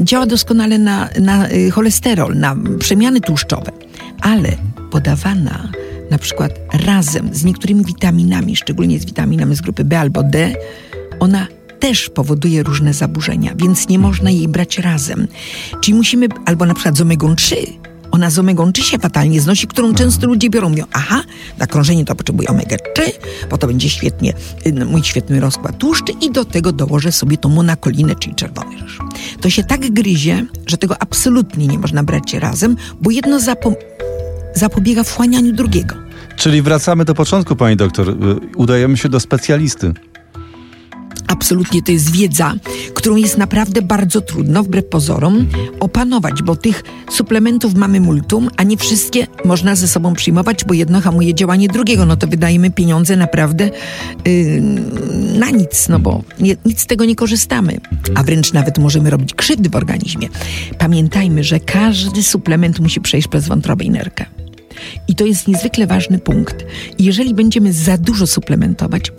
działa 0.00 0.26
doskonale 0.26 0.78
na, 0.78 1.08
na 1.20 1.50
y, 1.50 1.70
cholesterol, 1.70 2.36
na 2.36 2.56
przemiany 2.78 3.20
tłuszczowe, 3.20 3.72
ale 4.20 4.56
podawana 4.90 5.68
na 6.10 6.18
przykład 6.18 6.52
razem 6.86 7.34
z 7.34 7.44
niektórymi 7.44 7.84
witaminami, 7.84 8.56
szczególnie 8.56 8.98
z 9.00 9.04
witaminami 9.04 9.56
z 9.56 9.60
grupy 9.60 9.84
B 9.84 10.00
albo 10.00 10.22
D, 10.22 10.54
ona 11.20 11.46
też 11.80 12.08
powoduje 12.08 12.62
różne 12.62 12.94
zaburzenia, 12.94 13.52
więc 13.56 13.88
nie 13.88 13.98
można 13.98 14.30
jej 14.30 14.48
brać 14.48 14.78
razem. 14.78 15.28
Czyli 15.80 15.94
musimy, 15.94 16.28
albo 16.44 16.66
na 16.66 16.74
przykład 16.74 16.96
z 16.96 17.00
omegą 17.00 17.36
3, 17.36 17.56
ona 18.12 18.30
z 18.30 18.38
omegą 18.38 18.72
3 18.72 18.82
się 18.82 18.98
fatalnie 18.98 19.40
znosi, 19.40 19.66
którą 19.66 19.94
często 19.94 20.26
ludzie 20.26 20.50
biorą. 20.50 20.68
Mówią, 20.68 20.84
aha, 20.92 21.22
na 21.58 21.66
krążenie 21.66 22.04
to 22.04 22.14
potrzebuję 22.14 22.48
omega 22.48 22.76
3, 22.94 23.12
bo 23.50 23.58
to 23.58 23.66
będzie 23.66 23.90
świetnie, 23.90 24.34
y, 24.66 24.84
mój 24.84 25.02
świetny 25.02 25.40
rozkład 25.40 25.78
tłuszczy 25.78 26.12
i 26.20 26.30
do 26.30 26.44
tego 26.44 26.72
dołożę 26.72 27.12
sobie 27.12 27.36
tą 27.36 27.48
monakolinę, 27.48 28.14
czyli 28.14 28.34
czerwony 28.34 28.76
ryż. 28.82 28.98
To 29.40 29.50
się 29.50 29.64
tak 29.64 29.90
gryzie, 29.90 30.46
że 30.66 30.78
tego 30.78 31.02
absolutnie 31.02 31.66
nie 31.66 31.78
można 31.78 32.02
brać 32.02 32.34
razem, 32.34 32.76
bo 33.00 33.10
jedno 33.10 33.40
zapo 33.40 33.74
zapobiega 34.54 35.04
wchłanianiu 35.04 35.52
drugiego. 35.52 35.94
Czyli 36.36 36.62
wracamy 36.62 37.04
do 37.04 37.14
początku, 37.14 37.56
pani 37.56 37.76
doktor. 37.76 38.08
Y, 38.08 38.14
Udajemy 38.56 38.96
się 38.96 39.08
do 39.08 39.20
specjalisty. 39.20 39.92
Absolutnie 41.32 41.82
to 41.82 41.92
jest 41.92 42.12
wiedza, 42.12 42.54
którą 42.94 43.16
jest 43.16 43.38
naprawdę 43.38 43.82
bardzo 43.82 44.20
trudno, 44.20 44.62
wbrew 44.62 44.86
pozorom, 44.86 45.46
opanować, 45.80 46.42
bo 46.42 46.56
tych 46.56 46.82
suplementów 47.10 47.74
mamy 47.74 48.00
multum, 48.00 48.50
a 48.56 48.62
nie 48.62 48.76
wszystkie 48.76 49.26
można 49.44 49.74
ze 49.74 49.88
sobą 49.88 50.14
przyjmować, 50.14 50.64
bo 50.64 50.74
jedno 50.74 51.00
hamuje 51.00 51.34
działanie 51.34 51.68
drugiego. 51.68 52.06
No 52.06 52.16
to 52.16 52.26
wydajemy 52.26 52.70
pieniądze 52.70 53.16
naprawdę 53.16 53.70
yy, 54.24 54.60
na 55.38 55.50
nic, 55.50 55.88
no 55.88 55.98
bo 55.98 56.22
nie, 56.40 56.56
nic 56.64 56.80
z 56.80 56.86
tego 56.86 57.04
nie 57.04 57.16
korzystamy, 57.16 57.80
a 58.14 58.22
wręcz 58.22 58.52
nawet 58.52 58.78
możemy 58.78 59.10
robić 59.10 59.34
krzywdy 59.34 59.70
w 59.70 59.76
organizmie. 59.76 60.28
Pamiętajmy, 60.78 61.44
że 61.44 61.60
każdy 61.60 62.22
suplement 62.22 62.80
musi 62.80 63.00
przejść 63.00 63.28
przez 63.28 63.48
wątrobę 63.48 63.84
i 63.84 63.90
nerkę. 63.90 64.26
I 65.08 65.14
to 65.14 65.24
jest 65.24 65.48
niezwykle 65.48 65.86
ważny 65.86 66.18
punkt. 66.18 66.64
Jeżeli 66.98 67.34
będziemy 67.34 67.72
za 67.72 67.98
dużo 67.98 68.26
suplementować, 68.26 69.12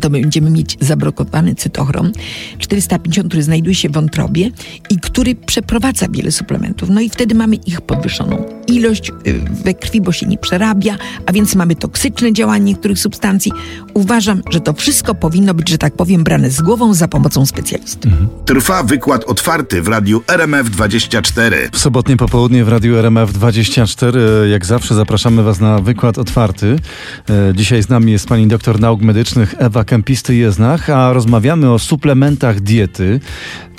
to 0.00 0.10
będziemy 0.10 0.50
mieć 0.50 0.76
zablokowany 0.80 1.54
cytochrom 1.54 2.12
450, 2.58 3.28
który 3.28 3.42
znajduje 3.42 3.74
się 3.74 3.88
w 3.88 3.92
wątrobie 3.92 4.50
i 4.90 4.96
który 4.96 5.34
przeprowadza 5.34 6.08
wiele 6.08 6.32
suplementów. 6.32 6.88
No 6.90 7.00
i 7.00 7.10
wtedy 7.10 7.34
mamy 7.34 7.56
ich 7.56 7.80
podwyższoną 7.80 8.44
ilość 8.66 9.10
y, 9.26 9.40
we 9.64 9.74
krwi, 9.74 10.00
bo 10.00 10.12
się 10.12 10.26
nie 10.26 10.38
przerabia, 10.38 10.96
a 11.26 11.32
więc 11.32 11.54
mamy 11.54 11.76
toksyczne 11.76 12.32
działanie 12.32 12.64
niektórych 12.64 12.98
substancji. 12.98 13.52
Uważam, 13.94 14.42
że 14.50 14.60
to 14.60 14.72
wszystko 14.72 15.14
powinno 15.14 15.54
być, 15.54 15.70
że 15.70 15.78
tak 15.78 15.96
powiem, 15.96 16.24
brane 16.24 16.50
z 16.50 16.60
głową 16.60 16.94
za 16.94 17.08
pomocą 17.08 17.46
specjalisty. 17.46 18.10
Trwa 18.44 18.82
wykład 18.82 19.24
otwarty 19.24 19.82
w 19.82 19.88
radiu 19.88 20.22
RMF24. 20.26 21.54
W 21.72 21.78
sobotnie 21.78 22.16
popołudnie 22.16 22.64
w 22.64 22.68
Radiu 22.68 22.96
RMF 22.96 23.32
24. 23.32 24.20
Jak 24.50 24.66
zawsze 24.66 24.94
zapraszamy 24.94 25.42
Was 25.42 25.60
na 25.60 25.78
wykład 25.78 26.18
otwarty. 26.18 26.78
E, 27.30 27.52
Dzisiaj 27.54 27.82
z 27.82 27.88
nami 27.88 28.12
jest 28.12 28.26
pani 28.26 28.46
doktor 28.46 28.80
nauk 28.80 29.02
medycznych 29.02 29.54
Ewa 29.58 29.84
Kempisty-Jeznach, 29.90 30.90
a 30.90 31.12
rozmawiamy 31.12 31.70
o 31.72 31.78
suplementach 31.78 32.60
diety. 32.60 33.20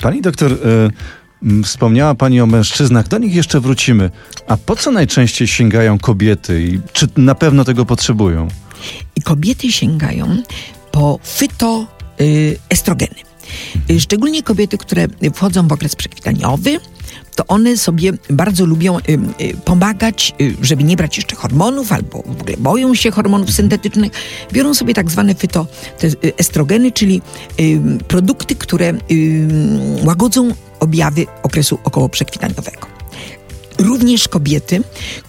Pani 0.00 0.22
doktor, 0.22 0.58
m, 1.42 1.64
wspomniała 1.64 2.14
pani 2.14 2.40
o 2.40 2.46
mężczyznach, 2.46 3.08
do 3.08 3.18
nich 3.18 3.34
jeszcze 3.34 3.60
wrócimy. 3.60 4.10
A 4.48 4.56
po 4.56 4.76
co 4.76 4.90
najczęściej 4.90 5.48
sięgają 5.48 5.98
kobiety 5.98 6.62
i 6.62 6.80
czy 6.92 7.08
na 7.16 7.34
pewno 7.34 7.64
tego 7.64 7.86
potrzebują? 7.86 8.48
I 9.16 9.22
kobiety 9.22 9.72
sięgają 9.72 10.42
po 10.90 11.18
fytoestrogeny. 11.24 13.14
Y, 13.90 14.00
Szczególnie 14.00 14.42
kobiety, 14.42 14.78
które 14.78 15.06
wchodzą 15.34 15.68
w 15.68 15.72
okres 15.72 15.96
przekwitaniowy, 15.96 16.80
to 17.34 17.46
one 17.46 17.76
sobie 17.76 18.12
bardzo 18.30 18.66
lubią 18.66 18.98
y, 18.98 19.02
y, 19.40 19.56
pomagać, 19.64 20.34
y, 20.40 20.56
żeby 20.62 20.84
nie 20.84 20.96
brać 20.96 21.16
jeszcze 21.16 21.36
hormonów, 21.36 21.92
albo 21.92 22.22
w 22.26 22.40
ogóle 22.40 22.56
boją 22.58 22.94
się 22.94 23.10
hormonów 23.10 23.52
syntetycznych. 23.52 24.12
Biorą 24.52 24.74
sobie 24.74 24.94
tak 24.94 25.10
zwane 25.10 25.34
fytoestrogeny, 25.34 26.92
czyli 26.92 27.22
y, 27.60 27.80
produkty, 28.08 28.54
które 28.54 28.94
y, 29.10 29.48
łagodzą 30.04 30.54
objawy 30.80 31.26
okresu 31.42 31.78
okołoprzekwitaniowego. 31.84 32.86
Również 33.78 34.28
kobiety, 34.28 34.82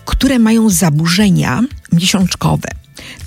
które 0.06 0.40
mają 0.40 0.70
zaburzenia 0.70 1.62
miesiączkowe, 1.94 2.70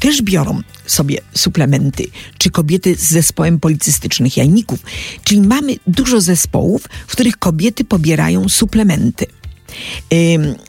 też 0.07 0.23
biorą 0.23 0.63
sobie 0.87 1.19
suplementy, 1.35 2.05
czy 2.39 2.51
kobiety 2.51 2.95
z 2.95 3.09
zespołem 3.09 3.61
policystycznych 3.61 4.37
jajników. 4.37 4.79
Czyli 5.25 5.41
mamy 5.41 5.77
dużo 5.87 6.21
zespołów, 6.21 6.89
w 7.07 7.13
których 7.13 7.37
kobiety 7.37 7.85
pobierają 7.85 8.49
suplementy. 8.49 9.27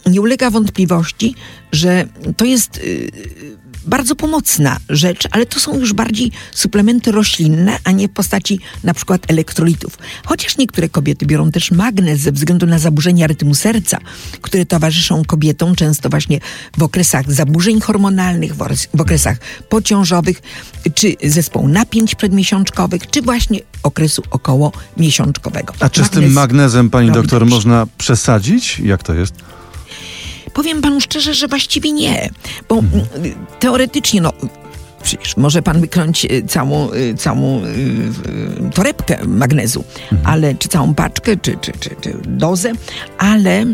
Nie 0.05 0.21
ulega 0.21 0.49
wątpliwości, 0.49 1.35
że 1.71 2.07
to 2.37 2.45
jest 2.45 2.77
y, 2.77 3.11
bardzo 3.87 4.15
pomocna 4.15 4.77
rzecz, 4.89 5.27
ale 5.31 5.45
to 5.45 5.59
są 5.59 5.79
już 5.79 5.93
bardziej 5.93 6.31
suplementy 6.51 7.11
roślinne, 7.11 7.77
a 7.83 7.91
nie 7.91 8.07
w 8.07 8.11
postaci 8.11 8.59
na 8.83 8.93
przykład 8.93 9.31
elektrolitów. 9.31 9.97
Chociaż 10.25 10.57
niektóre 10.57 10.89
kobiety 10.89 11.25
biorą 11.25 11.51
też 11.51 11.71
magnez 11.71 12.19
ze 12.19 12.31
względu 12.31 12.65
na 12.65 12.79
zaburzenia 12.79 13.27
rytmu 13.27 13.55
serca, 13.55 13.97
które 14.41 14.65
towarzyszą 14.65 15.25
kobietom 15.25 15.75
często 15.75 16.09
właśnie 16.09 16.39
w 16.77 16.83
okresach 16.83 17.31
zaburzeń 17.31 17.81
hormonalnych, 17.81 18.55
w 18.93 19.01
okresach 19.01 19.37
pociążowych, 19.69 20.41
czy 20.95 21.15
zespołu 21.23 21.67
napięć 21.67 22.15
przedmiesiączkowych, 22.15 23.09
czy 23.09 23.21
właśnie 23.21 23.59
okresu 23.83 24.23
około 24.31 24.71
miesiączkowego. 24.97 25.73
A 25.79 25.89
czy 25.89 26.03
z 26.03 26.09
tym 26.09 26.33
Magnez 26.33 26.57
magnezem, 26.57 26.89
pani 26.89 27.11
doktor, 27.11 27.45
można 27.45 27.87
przesadzić? 27.97 28.79
Jak 28.79 29.03
to 29.03 29.13
jest? 29.13 29.33
Powiem 30.57 30.81
panu 30.81 31.01
szczerze, 31.01 31.33
że 31.33 31.47
właściwie 31.47 31.91
nie, 31.91 32.29
bo 32.69 32.79
mm, 32.79 32.91
teoretycznie, 33.59 34.21
no. 34.21 34.33
Przecież 35.03 35.37
może 35.37 35.61
pan 35.61 35.81
wykrąć 35.81 36.25
y, 36.25 36.43
całą, 36.47 36.93
y, 36.93 37.15
całą 37.17 37.61
y, 37.65 38.71
torebkę 38.73 39.19
magnezu, 39.27 39.83
ale 40.23 40.55
czy 40.55 40.69
całą 40.69 40.95
paczkę, 40.95 41.37
czy, 41.37 41.57
czy, 41.61 41.71
czy, 41.79 41.89
czy 42.01 42.17
dozę, 42.27 42.71
ale 43.17 43.65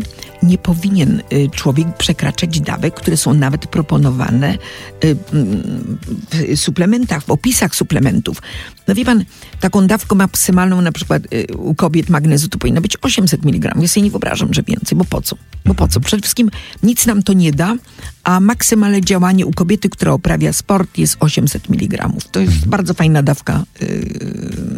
nie 0.44 0.58
powinien 0.58 1.22
y, 1.32 1.50
człowiek 1.50 1.96
przekraczać 1.96 2.60
dawek, 2.60 2.94
które 2.94 3.16
są 3.16 3.34
nawet 3.34 3.66
proponowane 3.66 4.58
y, 5.04 5.16
mm, 5.32 5.98
w 6.30 6.60
suplementach, 6.60 7.24
w 7.24 7.30
opisach 7.30 7.74
suplementów. 7.74 8.42
No 8.88 8.94
wie 8.94 9.04
pan, 9.04 9.24
taką 9.60 9.86
dawką 9.86 10.16
maksymalną 10.16 10.80
na 10.80 10.92
przykład 10.92 11.22
y, 11.32 11.56
u 11.56 11.74
kobiet 11.74 12.10
magnezu 12.10 12.48
to 12.48 12.58
powinno 12.58 12.80
być 12.80 12.96
800 13.02 13.46
mg. 13.46 13.74
Ja 13.80 13.88
sobie 13.88 14.04
nie 14.04 14.10
wyobrażam, 14.10 14.54
że 14.54 14.62
więcej, 14.62 14.98
bo 14.98 15.04
po 15.04 15.22
co? 15.22 15.36
Bo 15.64 15.74
po 15.74 15.88
co? 15.88 16.00
Przede 16.00 16.22
wszystkim 16.22 16.50
nic 16.82 17.06
nam 17.06 17.22
to 17.22 17.32
nie 17.32 17.52
da, 17.52 17.76
a 18.24 18.40
maksymalne 18.40 19.00
działanie 19.00 19.46
u 19.46 19.52
kobiety, 19.52 19.88
która 19.88 20.14
uprawia 20.14 20.52
sport 20.52 20.98
jest 20.98 21.16
800 21.20 21.70
mg. 21.70 22.08
To 22.32 22.40
jest 22.40 22.68
bardzo 22.68 22.94
fajna 22.94 23.22
dawka 23.22 23.64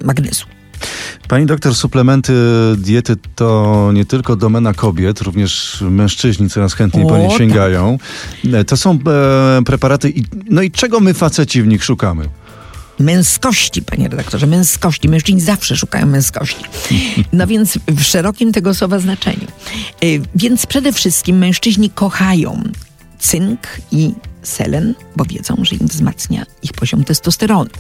magnezu. 0.05 0.56
Pani 1.29 1.47
doktor, 1.47 1.75
suplementy 1.75 2.33
diety 2.77 3.17
to 3.35 3.91
nie 3.95 4.05
tylko 4.05 4.37
domena 4.37 4.75
kobiet, 4.75 5.21
również 5.21 5.81
mężczyźni 5.91 6.51
coraz 6.51 6.75
chętniej 6.75 7.05
O, 7.05 7.09
po 7.09 7.19
nie 7.19 7.29
tak. 7.29 7.39
sięgają. 7.39 7.99
E, 8.53 8.65
To 8.65 8.77
są 8.77 8.99
e, 9.59 9.63
preparaty. 9.65 10.11
I, 10.11 10.25
no 10.51 10.63
i 10.63 10.71
czego 10.71 11.01
my 11.01 11.15
faceci 11.15 11.63
w 11.63 11.67
nich 11.67 11.85
szukamy? 11.85 12.29
męskości, 12.99 13.83
panie 13.83 14.09
redaktorze, 14.09 14.47
męskości. 14.47 15.09
Mężczyźni 15.09 15.41
zawsze 15.41 15.77
szukają 15.77 16.07
męskości. 16.07 16.65
No 17.33 17.47
więc 17.47 17.79
w 17.89 18.03
szerokim 18.03 18.53
tego 18.53 18.75
słowa 18.75 18.99
znaczeniu. 18.99 19.47
Y, 20.05 20.21
Więc 20.35 20.67
przede 20.67 20.93
wszystkim 20.93 21.39
mężczyźni 21.39 21.91
kochają 21.91 22.63
cynk 23.19 23.61
i 23.93 24.13
selen, 24.49 24.95
bo 25.17 25.25
wiedzą, 25.25 25.57
że 25.63 25.77
im 25.77 25.87
wzmacnia 25.87 26.47
ich 26.63 26.73
poziom 26.73 27.05
testosteronu. 27.05 27.71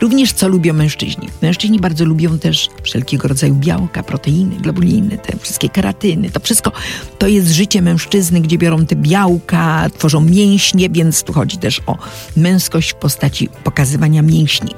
Również 0.00 0.32
co 0.32 0.48
lubią 0.48 0.72
mężczyźni? 0.72 1.28
Mężczyźni 1.42 1.80
bardzo 1.80 2.04
lubią 2.04 2.38
też 2.38 2.68
wszelkiego 2.82 3.28
rodzaju 3.28 3.54
białka, 3.54 4.02
proteiny, 4.02 4.56
globuliny, 4.56 5.18
te 5.18 5.38
wszystkie 5.38 5.68
keratyny. 5.68 6.30
To 6.30 6.40
wszystko 6.40 6.72
to 7.18 7.28
jest 7.28 7.48
życie 7.48 7.82
mężczyzny, 7.82 8.40
gdzie 8.40 8.58
biorą 8.58 8.86
te 8.86 8.96
białka, 8.96 9.90
tworzą 9.98 10.20
mięśnie, 10.20 10.90
więc 10.90 11.22
tu 11.22 11.32
chodzi 11.32 11.58
też 11.58 11.80
o 11.86 11.98
męskość 12.36 12.92
w 12.92 12.94
postaci 12.94 13.48
pokazywania 13.64 14.22
mięśni. 14.22 14.74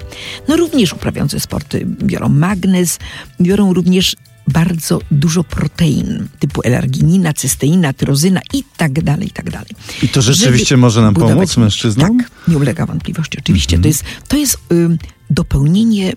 No 0.48 0.56
również 0.56 0.92
uprawiające 0.92 1.40
sporty 1.40 1.86
biorą 1.86 2.28
magnez, 2.28 2.98
biorą 3.40 3.74
również 3.74 4.16
bardzo 4.48 5.00
dużo 5.10 5.44
protein 5.44 6.28
typu 6.38 6.60
elarginina, 6.64 7.32
cysteina, 7.32 7.92
tyrozyna 7.92 8.40
i 8.52 8.64
tak 8.76 9.02
dalej, 9.02 9.28
i 9.28 9.30
tak 9.30 9.50
dalej. 9.50 9.70
I 10.02 10.08
to 10.08 10.22
rzeczywiście 10.22 10.76
może 10.76 11.02
nam 11.02 11.14
budować 11.14 11.34
pomóc 11.34 11.56
mężczyznom? 11.56 12.18
Tak, 12.18 12.30
nie 12.48 12.58
ulega 12.58 12.86
wątpliwości. 12.86 13.38
Oczywiście. 13.38 13.78
To 13.78 13.88
jest, 13.88 14.04
to 14.28 14.36
jest 14.36 14.58
ym, 14.72 14.98
dopełnienie 15.30 16.12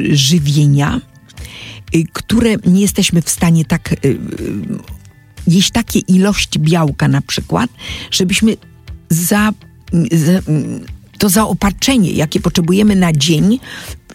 y, 0.00 0.16
żywienia, 0.16 1.00
y, 1.94 2.04
które 2.12 2.56
nie 2.66 2.80
jesteśmy 2.80 3.22
w 3.22 3.30
stanie 3.30 3.64
tak 3.64 3.92
y, 3.92 3.96
y, 4.08 4.18
jeść 5.46 5.70
takie 5.70 5.98
ilości 5.98 6.58
białka 6.58 7.08
na 7.08 7.20
przykład, 7.20 7.70
żebyśmy 8.10 8.56
za, 9.08 9.52
za 10.12 10.42
to 11.18 11.28
zaopatrzenie, 11.28 12.10
jakie 12.10 12.40
potrzebujemy 12.40 12.96
na 12.96 13.12
dzień 13.12 13.60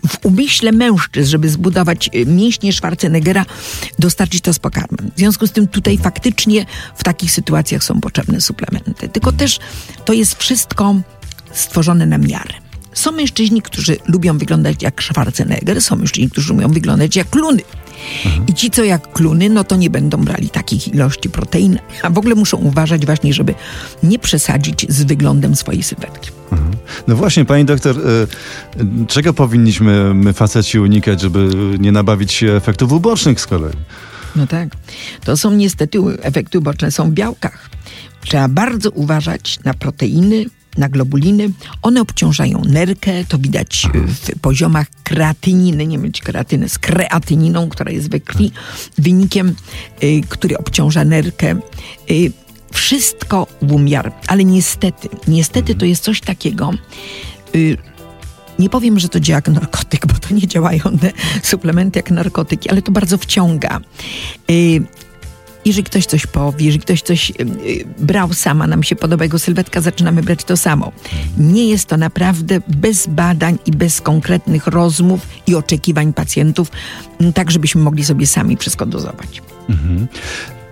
w 0.07 0.25
umyśle 0.25 0.71
mężczyzn, 0.71 1.29
żeby 1.29 1.49
zbudować 1.49 2.09
y, 2.15 2.25
mięśnie 2.25 2.73
Schwarzeneggera, 2.73 3.45
dostarczyć 3.99 4.41
to 4.41 4.53
z 4.53 4.59
pokarmem. 4.59 5.11
W 5.15 5.19
związku 5.19 5.47
z 5.47 5.51
tym 5.51 5.67
tutaj 5.67 5.97
faktycznie 5.97 6.65
w 6.95 7.03
takich 7.03 7.31
sytuacjach 7.31 7.83
są 7.83 8.01
potrzebne 8.01 8.41
suplementy. 8.41 9.09
Tylko 9.09 9.31
też 9.31 9.59
to 10.05 10.13
jest 10.13 10.35
wszystko 10.35 10.95
stworzone 11.53 12.05
na 12.05 12.17
miarę. 12.17 12.53
Są 12.93 13.11
mężczyźni, 13.11 13.61
którzy 13.61 13.97
lubią 14.07 14.37
wyglądać 14.37 14.83
jak 14.83 15.03
Schwarzenegger, 15.03 15.81
są 15.81 15.95
mężczyźni, 15.95 16.29
którzy 16.29 16.53
lubią 16.53 16.67
wyglądać 16.67 17.15
jak 17.15 17.29
kluny. 17.29 17.61
I 18.47 18.53
ci, 18.53 18.71
co 18.71 18.83
jak 18.83 19.11
kluny, 19.13 19.49
no 19.49 19.63
to 19.63 19.75
nie 19.75 19.89
będą 19.89 20.17
brali 20.17 20.49
takich 20.49 20.87
ilości 20.87 21.29
protein, 21.29 21.79
a 22.03 22.09
w 22.09 22.17
ogóle 22.17 22.35
muszą 22.35 22.57
uważać 22.57 23.05
właśnie, 23.05 23.33
żeby 23.33 23.53
nie 24.03 24.19
przesadzić 24.19 24.85
z 24.89 25.03
wyglądem 25.03 25.55
swojej 25.55 25.83
sylwetki. 25.83 26.29
No 27.07 27.15
właśnie, 27.15 27.45
pani 27.45 27.65
doktor, 27.65 27.95
e, 27.97 29.05
czego 29.07 29.33
powinniśmy 29.33 30.13
my 30.13 30.33
faceci 30.33 30.79
unikać, 30.79 31.21
żeby 31.21 31.49
nie 31.79 31.91
nabawić 31.91 32.33
się 32.33 32.51
efektów 32.51 32.91
ubocznych 32.91 33.41
z 33.41 33.47
kolei? 33.47 33.75
No 34.35 34.47
tak. 34.47 34.69
To 35.23 35.37
są 35.37 35.51
niestety 35.51 35.99
efekty 36.21 36.59
uboczne, 36.59 36.91
są 36.91 37.09
w 37.09 37.13
białkach. 37.13 37.69
Trzeba 38.21 38.47
bardzo 38.47 38.91
uważać 38.91 39.59
na 39.63 39.73
proteiny, 39.73 40.45
na 40.77 40.89
globuliny. 40.89 41.49
One 41.81 42.01
obciążają 42.01 42.61
nerkę, 42.65 43.11
to 43.27 43.37
widać 43.37 43.87
w 44.07 44.39
poziomach 44.39 44.87
kreatyniny, 45.03 45.87
nie 45.87 45.99
mylić 45.99 46.21
kreatyny 46.21 46.69
z 46.69 46.79
kreatyniną, 46.79 47.69
która 47.69 47.91
jest 47.91 48.09
we 48.09 48.19
krwi, 48.19 48.51
wynikiem, 48.97 49.55
y, 50.03 50.21
który 50.29 50.57
obciąża 50.57 51.05
nerkę. 51.05 51.55
Y, 52.11 52.31
wszystko 52.75 53.47
w 53.61 53.71
umiar, 53.71 54.11
ale 54.27 54.43
niestety, 54.43 55.09
niestety 55.27 55.75
to 55.75 55.85
jest 55.85 56.03
coś 56.03 56.21
takiego, 56.21 56.71
y, 57.55 57.77
nie 58.59 58.69
powiem, 58.69 58.99
że 58.99 59.09
to 59.09 59.19
działa 59.19 59.37
jak 59.37 59.47
narkotyk, 59.47 60.07
bo 60.07 60.13
to 60.13 60.33
nie 60.33 60.47
działają 60.47 60.79
te 61.01 61.11
suplementy 61.43 61.99
jak 61.99 62.11
narkotyki, 62.11 62.69
ale 62.69 62.81
to 62.81 62.91
bardzo 62.91 63.17
wciąga. 63.17 63.79
Y, 64.51 64.81
jeżeli 65.65 65.83
ktoś 65.83 66.05
coś 66.05 66.27
powie, 66.27 66.65
jeżeli 66.65 66.81
ktoś 66.81 67.01
coś 67.01 67.29
y, 67.29 67.33
y, 67.67 67.85
brał 67.99 68.33
sama, 68.33 68.67
nam 68.67 68.83
się 68.83 68.95
podoba 68.95 69.23
jego 69.23 69.39
sylwetka, 69.39 69.81
zaczynamy 69.81 70.23
brać 70.23 70.43
to 70.43 70.57
samo. 70.57 70.91
Nie 71.37 71.69
jest 71.69 71.85
to 71.85 71.97
naprawdę 71.97 72.61
bez 72.67 73.07
badań 73.07 73.57
i 73.65 73.71
bez 73.71 74.01
konkretnych 74.01 74.67
rozmów 74.67 75.27
i 75.47 75.55
oczekiwań 75.55 76.13
pacjentów, 76.13 76.71
tak 77.33 77.51
żebyśmy 77.51 77.81
mogli 77.81 78.05
sobie 78.05 78.27
sami 78.27 78.57
wszystko 78.57 78.85
dozować. 78.85 79.41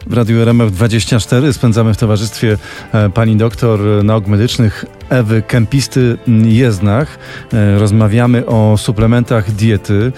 W 0.07 0.13
Radiu 0.13 0.41
RMF 0.41 0.71
24 0.71 1.53
spędzamy 1.53 1.93
w 1.93 1.97
towarzystwie 1.97 2.57
e, 2.93 3.09
pani 3.09 3.35
doktor 3.35 3.79
nauk 4.03 4.27
medycznych 4.27 4.85
Ewy 5.09 5.41
Kempisty 5.41 6.17
Jeznach. 6.43 7.19
E, 7.53 7.79
Rozmawiamy 7.79 8.45
o 8.45 8.77
suplementach 8.77 9.51
diety. 9.51 10.11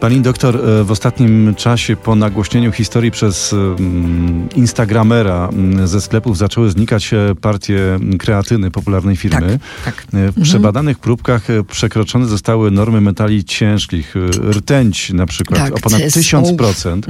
Pani 0.00 0.20
doktor 0.20 0.56
e, 0.56 0.84
w 0.84 0.90
ostatnim 0.90 1.54
czasie 1.54 1.96
po 1.96 2.14
nagłośnieniu 2.14 2.72
historii 2.72 3.10
przez 3.10 3.54
Instagramera 4.54 5.48
ze 5.84 6.00
sklepów 6.00 6.38
zaczęły 6.38 6.70
znikać 6.70 7.14
e, 7.14 7.34
partie 7.40 7.98
kreatyny 8.18 8.70
popularnej 8.70 9.16
firmy. 9.16 9.58
tak. 9.84 10.06
E, 10.14 10.32
W 10.32 10.42
przebadanych 10.42 10.98
próbkach 10.98 11.46
przekroczone 11.70 12.26
zostały 12.26 12.70
normy 12.70 13.00
metali 13.00 13.44
ciężkich, 13.44 14.14
rtęć 14.50 15.12
na 15.12 15.26
przykład 15.26 15.60
Tak, 15.60 15.74
o 15.74 15.78
ponad 15.78 16.00
CSO. 16.02 16.20
1000%. 16.20 17.00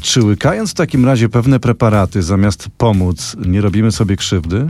Czy 0.00 0.22
łykając 0.22 0.70
w 0.70 0.74
takim 0.74 1.04
razie 1.06 1.28
pewne 1.28 1.60
preparaty 1.60 2.22
zamiast 2.22 2.68
pomóc, 2.78 3.36
nie 3.46 3.60
robimy 3.60 3.92
sobie 3.92 4.16
krzywdy? 4.16 4.66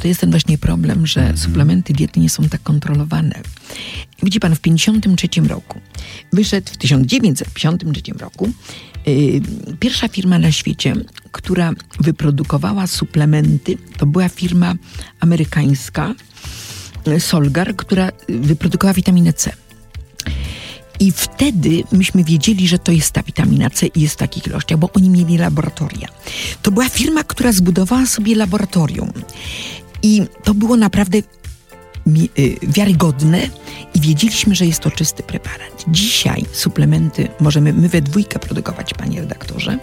To 0.00 0.08
jest 0.08 0.20
ten 0.20 0.30
właśnie 0.30 0.58
problem, 0.58 1.06
że 1.06 1.36
suplementy 1.36 1.92
diety 1.92 2.20
nie 2.20 2.30
są 2.30 2.48
tak 2.48 2.62
kontrolowane. 2.62 3.40
Widzi 4.22 4.40
pan, 4.40 4.54
w 4.54 4.60
1953 4.60 5.48
roku 5.48 5.80
wyszedł, 6.32 6.72
w 6.72 6.76
1953 6.76 8.12
roku, 8.18 8.50
yy, 9.06 9.40
pierwsza 9.80 10.08
firma 10.08 10.38
na 10.38 10.52
świecie, 10.52 10.94
która 11.32 11.72
wyprodukowała 12.00 12.86
suplementy, 12.86 13.78
to 13.98 14.06
była 14.06 14.28
firma 14.28 14.74
amerykańska, 15.20 16.14
yy, 17.06 17.20
Solgar, 17.20 17.76
która 17.76 18.08
wyprodukowała 18.28 18.94
witaminę 18.94 19.32
C. 19.32 19.52
I 21.00 21.12
wtedy 21.12 21.84
myśmy 21.92 22.24
wiedzieli, 22.24 22.68
że 22.68 22.78
to 22.78 22.92
jest 22.92 23.12
ta 23.12 23.22
witamina 23.22 23.70
C 23.70 23.86
i 23.86 24.00
jest 24.00 24.14
w 24.14 24.18
takich 24.18 24.46
ilościach, 24.46 24.78
bo 24.78 24.90
oni 24.92 25.10
mieli 25.10 25.38
laboratoria. 25.38 26.08
To 26.62 26.70
była 26.70 26.88
firma, 26.88 27.24
która 27.24 27.52
zbudowała 27.52 28.06
sobie 28.06 28.34
laboratorium. 28.34 29.12
I 30.02 30.22
to 30.44 30.54
było 30.54 30.76
naprawdę 30.76 31.18
y, 31.18 31.22
wiarygodne 32.62 33.40
i 33.94 34.00
wiedzieliśmy, 34.00 34.54
że 34.54 34.66
jest 34.66 34.80
to 34.80 34.90
czysty 34.90 35.22
preparat. 35.22 35.84
Dzisiaj 35.88 36.44
suplementy 36.52 37.28
możemy 37.40 37.72
my 37.72 37.88
we 37.88 38.02
dwójkę 38.02 38.38
produkować, 38.38 38.94
panie 38.94 39.20
redaktorze. 39.20 39.78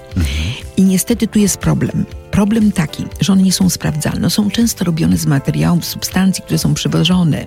I 0.78 0.82
niestety 0.82 1.28
tu 1.28 1.40
jest 1.40 1.58
problem. 1.58 2.06
Problem 2.32 2.72
taki, 2.72 3.04
że 3.22 3.34
one 3.34 3.42
nie 3.42 3.52
są 3.52 3.70
sprawdzalne. 3.70 4.30
Są 4.30 4.52
często 4.52 4.86
robione 4.86 5.18
z 5.18 5.26
materiałów, 5.26 5.86
substancji, 5.86 6.44
które 6.44 6.58
są 6.58 6.74
przywożone 6.74 7.46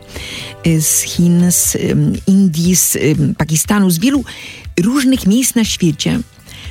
y, 0.66 0.83
z 0.83 1.01
Chin, 1.01 1.53
z 1.53 1.77
Indii, 2.27 2.77
z 2.77 2.99
Pakistanu, 3.38 3.90
z 3.90 3.99
wielu 3.99 4.25
różnych 4.81 5.27
miejsc 5.27 5.55
na 5.55 5.64
świecie, 5.64 6.21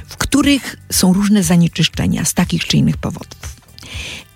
w 0.08 0.18
których 0.18 0.76
są 0.92 1.14
różne 1.14 1.44
zanieczyszczenia 1.44 2.26
z 2.26 2.34
takich 2.34 2.66
czy 2.66 2.78
innych 2.78 2.98
powodów. 2.98 3.56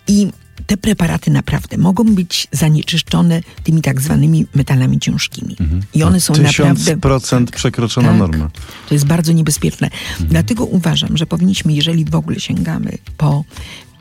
I 0.07 0.27
te 0.67 0.77
preparaty 0.77 1.31
naprawdę 1.31 1.77
mogą 1.77 2.03
być 2.03 2.47
zanieczyszczone 2.51 3.41
tymi 3.63 3.81
tak 3.81 4.01
zwanymi 4.01 4.45
metalami 4.55 4.99
ciężkimi. 4.99 5.55
I 5.93 6.03
one 6.03 6.19
są 6.21 6.33
naprawdę... 6.33 6.95
1000% 6.95 7.45
przekroczona 7.45 8.09
Tak. 8.09 8.17
norma. 8.17 8.49
To 8.89 8.95
jest 8.95 9.05
bardzo 9.05 9.31
niebezpieczne. 9.31 9.89
Dlatego 10.19 10.65
uważam, 10.65 11.17
że 11.17 11.25
powinniśmy, 11.25 11.73
jeżeli 11.73 12.05
w 12.05 12.15
ogóle 12.15 12.39
sięgamy 12.39 12.97
po, 13.17 13.43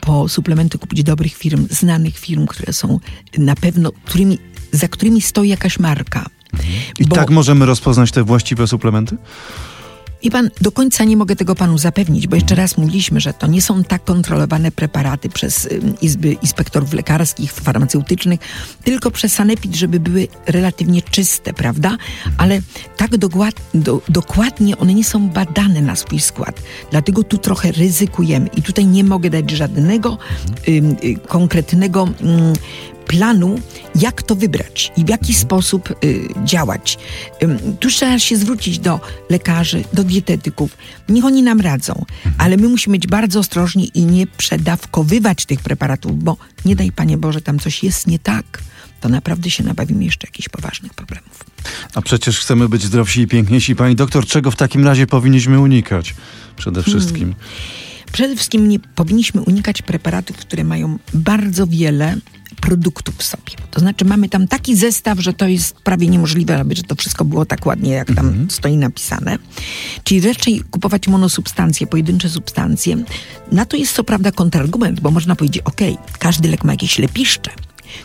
po 0.01 0.29
suplementy, 0.29 0.77
kupić 0.77 1.03
dobrych 1.03 1.33
firm, 1.33 1.67
znanych 1.69 2.17
firm, 2.17 2.45
które 2.45 2.73
są 2.73 2.99
na 3.37 3.55
pewno, 3.55 3.91
którymi, 4.05 4.39
za 4.71 4.87
którymi 4.87 5.21
stoi 5.21 5.49
jakaś 5.49 5.79
marka. 5.79 6.25
I 6.99 7.05
Bo- 7.05 7.15
tak 7.15 7.29
możemy 7.29 7.65
rozpoznać 7.65 8.11
te 8.11 8.23
właściwe 8.23 8.67
suplementy? 8.67 9.17
I 10.23 10.31
pan, 10.31 10.49
do 10.61 10.71
końca 10.71 11.03
nie 11.03 11.17
mogę 11.17 11.35
tego 11.35 11.55
panu 11.55 11.77
zapewnić, 11.77 12.27
bo 12.27 12.35
jeszcze 12.35 12.55
raz 12.55 12.77
mówiliśmy, 12.77 13.19
że 13.19 13.33
to 13.33 13.47
nie 13.47 13.61
są 13.61 13.83
tak 13.83 14.03
kontrolowane 14.03 14.71
preparaty 14.71 15.29
przez 15.29 15.69
Izby 16.01 16.31
Inspektorów 16.31 16.93
Lekarskich, 16.93 17.53
Farmaceutycznych, 17.53 18.39
tylko 18.83 19.11
przez 19.11 19.33
Sanepid, 19.33 19.75
żeby 19.75 19.99
były 19.99 20.27
relatywnie 20.45 21.01
czyste, 21.01 21.53
prawda? 21.53 21.97
Ale 22.37 22.61
tak 22.97 23.17
dokład, 23.17 23.55
do, 23.73 24.01
dokładnie 24.09 24.77
one 24.77 24.93
nie 24.93 25.03
są 25.03 25.29
badane 25.29 25.81
na 25.81 25.95
swój 25.95 26.19
skład. 26.19 26.61
Dlatego 26.91 27.23
tu 27.23 27.37
trochę 27.37 27.71
ryzykujemy. 27.71 28.47
I 28.47 28.61
tutaj 28.61 28.85
nie 28.85 29.03
mogę 29.03 29.29
dać 29.29 29.51
żadnego 29.51 30.17
ym, 30.67 30.95
y, 31.03 31.27
konkretnego 31.27 32.03
ym, 32.03 32.53
planu, 33.07 33.59
jak 33.95 34.23
to 34.23 34.35
wybrać 34.35 34.91
i 34.97 35.05
w 35.05 35.09
jaki 35.09 35.33
sposób 35.33 35.89
y, 36.03 36.27
działać. 36.43 36.97
Ym, 37.43 37.77
tu 37.79 37.89
trzeba 37.89 38.19
się 38.19 38.37
zwrócić 38.37 38.79
do 38.79 38.99
lekarzy, 39.29 39.83
do 39.93 40.03
dietetyków. 40.03 40.77
Niech 41.09 41.25
oni 41.25 41.43
nam 41.43 41.61
radzą, 41.61 42.05
ale 42.37 42.57
my 42.57 42.69
musimy 42.69 42.97
być 42.97 43.07
bardzo 43.07 43.39
ostrożni 43.39 43.91
i 43.93 44.05
nie 44.05 44.27
przedawkowywać 44.27 45.45
tych 45.45 45.59
preparatów, 45.59 46.23
bo 46.23 46.37
nie 46.65 46.75
daj 46.75 46.91
Panie 46.91 47.17
Boże, 47.17 47.41
tam 47.41 47.59
coś 47.59 47.83
jest 47.83 48.07
nie 48.07 48.19
tak, 48.19 48.61
to 49.01 49.09
naprawdę 49.09 49.49
się 49.49 49.63
nabawimy 49.63 50.03
jeszcze 50.03 50.27
jakichś 50.27 50.49
poważnych 50.49 50.93
problemów. 50.93 51.43
A 51.95 52.01
przecież 52.01 52.39
chcemy 52.39 52.69
być 52.69 52.83
zdrowsi 52.83 53.21
i 53.21 53.27
piękniejsi. 53.27 53.75
Pani 53.75 53.95
doktor, 53.95 54.25
czego 54.25 54.51
w 54.51 54.55
takim 54.55 54.85
razie 54.85 55.07
powinniśmy 55.07 55.59
unikać? 55.59 56.15
Przede 56.55 56.83
wszystkim. 56.83 57.35
Przede 58.11 58.35
wszystkim 58.35 58.69
nie 58.69 58.79
powinniśmy 58.79 59.41
unikać 59.41 59.81
preparatów, 59.81 60.37
które 60.37 60.63
mają 60.63 60.99
bardzo 61.13 61.67
wiele 61.67 62.17
produktów 62.61 63.15
w 63.17 63.23
sobie. 63.23 63.53
To 63.71 63.79
znaczy 63.79 64.05
mamy 64.05 64.29
tam 64.29 64.47
taki 64.47 64.75
zestaw, 64.75 65.19
że 65.19 65.33
to 65.33 65.47
jest 65.47 65.75
prawie 65.75 66.07
niemożliwe, 66.07 66.59
aby 66.59 66.75
że 66.75 66.83
to 66.83 66.95
wszystko 66.95 67.25
było 67.25 67.45
tak 67.45 67.65
ładnie, 67.65 67.91
jak 67.91 68.15
tam 68.15 68.47
stoi 68.49 68.77
napisane. 68.77 69.37
Czyli 70.03 70.21
raczej 70.21 70.61
kupować 70.71 71.07
monosubstancje, 71.07 71.87
pojedyncze 71.87 72.29
substancje. 72.29 72.97
Na 73.51 73.65
to 73.65 73.77
jest 73.77 73.93
co 73.93 74.03
prawda 74.03 74.31
kontrargument, 74.31 74.99
bo 74.99 75.11
można 75.11 75.35
powiedzieć, 75.35 75.63
ok, 75.65 75.81
każdy 76.19 76.49
lek 76.49 76.63
ma 76.63 76.73
jakieś 76.73 76.99
lepiszcze, 76.99 77.51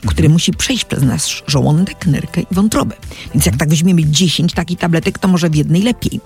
które 0.06 0.28
musi 0.28 0.52
przejść 0.52 0.84
przez 0.84 1.02
nasz 1.02 1.44
żołądek, 1.46 2.06
nerkę 2.06 2.40
i 2.40 2.46
wątrobę. 2.50 2.96
Więc 3.34 3.46
jak 3.46 3.56
tak 3.56 3.68
weźmiemy 3.68 4.04
10 4.04 4.52
takich 4.52 4.78
tabletek, 4.78 5.18
to 5.18 5.28
może 5.28 5.50
w 5.50 5.54
jednej 5.54 5.82
lepiej. 5.82 6.20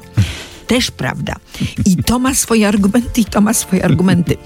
Też 0.72 0.90
prawda. 0.90 1.36
I 1.84 1.96
to 1.96 2.18
ma 2.18 2.34
swoje 2.34 2.68
argumenty, 2.68 3.20
i 3.20 3.24
to 3.24 3.40
ma 3.40 3.54
swoje 3.54 3.84
argumenty. 3.84 4.36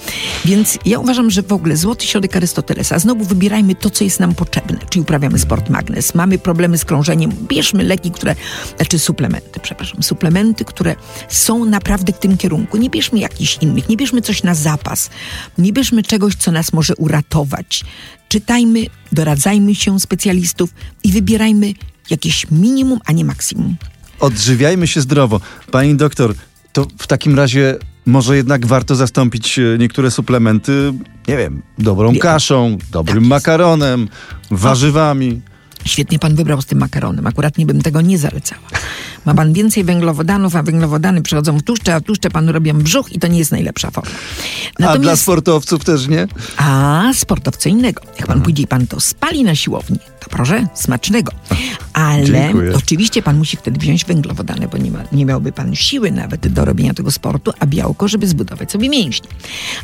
Więc 0.45 0.79
ja 0.85 0.99
uważam, 0.99 1.31
że 1.31 1.43
w 1.43 1.53
ogóle 1.53 1.77
złoty 1.77 2.07
środek 2.07 2.37
Arystotelesa, 2.37 2.99
znowu 2.99 3.25
wybierajmy 3.25 3.75
to, 3.75 3.91
co 3.91 4.05
jest 4.05 4.21
nam 4.21 4.35
potrzebne. 4.35 4.79
Czyli 4.91 5.03
uprawiamy 5.03 5.39
sport 5.39 5.71
magnes, 5.71 6.15
mamy 6.15 6.39
problemy 6.39 6.79
z 6.79 6.85
krążeniem, 6.85 7.33
bierzmy 7.49 7.85
leki, 7.85 8.11
które, 8.11 8.37
znaczy 8.77 8.99
suplementy, 8.99 9.61
przepraszam, 9.61 10.03
suplementy, 10.03 10.65
które 10.65 10.97
są 11.29 11.65
naprawdę 11.65 12.13
w 12.13 12.19
tym 12.19 12.37
kierunku. 12.37 12.77
Nie 12.77 12.91
bierzmy 12.91 13.19
jakichś 13.19 13.59
innych, 13.61 13.89
nie 13.89 13.97
bierzmy 13.97 14.23
coś 14.23 14.43
na 14.43 14.55
zapas, 14.55 15.11
nie 15.59 15.73
bierzmy 15.73 16.03
czegoś, 16.03 16.35
co 16.35 16.53
nas 16.53 16.73
może 16.73 16.97
uratować. 16.97 17.85
Czytajmy, 18.29 18.87
doradzajmy 19.13 19.75
się 19.75 20.01
specjalistów 20.01 20.71
i 21.05 21.13
wybierajmy 21.13 21.73
jakieś 22.11 22.51
minimum, 22.51 23.01
a 23.05 23.13
nie 23.13 23.25
maksimum. 23.25 23.77
Odżywiajmy 24.21 24.87
się 24.87 25.01
zdrowo. 25.01 25.41
Pani 25.71 25.97
doktor, 25.97 26.35
to 26.73 26.87
w 26.99 27.07
takim 27.07 27.37
razie 27.37 27.77
może 28.07 28.37
jednak 28.37 28.67
warto 28.67 28.95
zastąpić 28.95 29.59
e, 29.59 29.63
niektóre 29.79 30.11
suplementy, 30.11 30.93
nie 31.29 31.37
wiem, 31.37 31.63
dobrą 31.79 32.17
kaszą, 32.17 32.79
dobrym 32.91 33.23
Tak 33.23 33.29
makaronem, 33.29 34.09
warzywami. 34.51 35.41
Świetnie 35.85 36.19
pan 36.19 36.35
wybrał 36.35 36.63
z 36.63 36.67
tym 36.67 36.79
makaronem. 36.79 37.27
Akurat 37.27 37.59
nie 37.59 37.67
bym 37.67 37.83
tego 37.83 38.01
nie 38.01 38.19
zalecała. 38.19 38.63
Ma 39.25 39.35
pan 39.35 39.53
więcej 39.53 39.85
węglowodanów, 39.85 40.57
a 40.57 40.63
węglowodany 40.63 41.23
przechodzą 41.23 41.59
w 41.59 41.63
tłuszcze, 41.63 41.95
a 41.95 42.01
tłuszcze 42.01 42.31
panu 42.31 42.53
robią 42.53 42.79
brzuch 42.79 43.13
i 43.13 43.19
to 43.19 43.27
nie 43.27 43.39
jest 43.39 43.51
najlepsza 43.51 43.91
forma. 43.91 44.11
A 44.87 44.99
dla 44.99 45.17
sportowców 45.17 45.85
też 45.85 46.09
nie? 46.09 46.27
A 46.57 47.03
sportowca 47.15 47.71
innego. 47.71 48.03
Jak 48.19 48.27
pan 48.27 48.43
pójdzie 48.43 48.63
i 48.63 48.67
pan 48.67 48.87
to 48.87 49.01
spali 49.01 49.45
na 49.45 49.55
siłowni, 49.55 49.99
to 50.21 50.31
proszę, 50.31 50.67
smacznego. 50.75 51.33
Ale 51.93 52.25
Dziękuję. 52.25 52.73
oczywiście 52.77 53.23
pan 53.23 53.39
musi 53.39 53.57
wtedy 53.57 53.79
wziąć 53.79 54.05
węglowodany, 54.05 54.69
bo 54.69 54.79
nie, 54.79 54.91
ma, 54.91 54.99
nie 55.13 55.25
miałby 55.25 55.53
pan 55.53 55.75
siły 55.75 56.11
nawet 56.11 56.49
do 56.49 56.65
robienia 56.65 56.95
tego 56.95 57.11
sportu, 57.11 57.53
a 57.59 57.67
białko, 57.67 58.09
żeby 58.09 58.27
zbudować 58.27 58.73
sobie 58.73 58.89
mięśnie. 58.89 59.29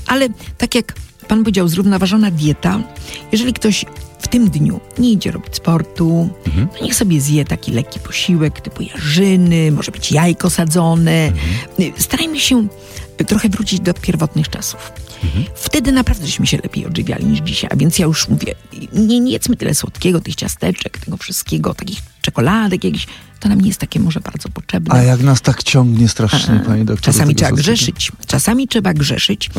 Ale 0.06 0.28
tak 0.58 0.74
jak 0.74 0.94
pan 1.32 1.44
powiedział, 1.44 1.68
zrównoważona 1.68 2.30
dieta, 2.30 2.80
jeżeli 3.32 3.52
ktoś 3.52 3.84
w 4.18 4.28
tym 4.28 4.50
dniu 4.50 4.80
nie 4.98 5.12
idzie 5.12 5.30
robić 5.30 5.56
sportu, 5.56 6.28
to 6.78 6.84
niech 6.84 6.94
sobie 6.94 7.20
zje 7.20 7.44
taki 7.44 7.72
lekki 7.72 8.00
posiłek 8.00 8.60
typu 8.60 8.82
jarzyny, 8.82 9.72
może 9.72 9.92
być 9.92 10.12
jajko 10.12 10.50
sadzone. 10.50 11.32
Starajmy 11.98 12.40
się 12.40 12.66
trochę 13.24 13.48
wrócić 13.48 13.80
do 13.80 13.94
pierwotnych 13.94 14.48
czasów. 14.48 14.92
Wtedy 15.54 15.92
naprawdę 15.92 16.26
żeśmy 16.26 16.46
się 16.46 16.56
lepiej 16.56 16.86
odżywiali 16.86 17.24
niż 17.26 17.40
dzisiaj. 17.40 17.70
A 17.72 17.76
więc 17.76 17.98
ja 17.98 18.06
już 18.06 18.28
mówię, 18.28 18.54
nie, 18.92 19.20
nie 19.20 19.32
jedzmy 19.32 19.56
tyle 19.56 19.74
słodkiego, 19.74 20.20
tych 20.20 20.34
ciasteczek, 20.34 20.98
tego 20.98 21.16
wszystkiego, 21.16 21.74
takich 21.74 21.98
czekoladek 22.22 22.84
jakichś. 22.84 23.06
To 23.40 23.48
nam 23.48 23.60
nie 23.60 23.68
jest 23.68 23.80
takie 23.80 24.00
może 24.00 24.20
bardzo 24.20 24.48
potrzebne. 24.48 24.94
A 24.94 25.02
jak 25.02 25.20
nas 25.20 25.40
tak 25.40 25.62
ciągnie 25.62 26.08
strasznie, 26.08 26.62
pani 26.66 26.84
doktor. 26.84 26.96
do 26.96 27.12
Czasami 27.12 27.34
trzeba 27.34 27.48
słodkiego? 27.48 27.72
grzeszyć. 27.72 28.12
Czasami 28.26 28.68
trzeba 28.68 28.94
grzeszyć, 28.94 29.50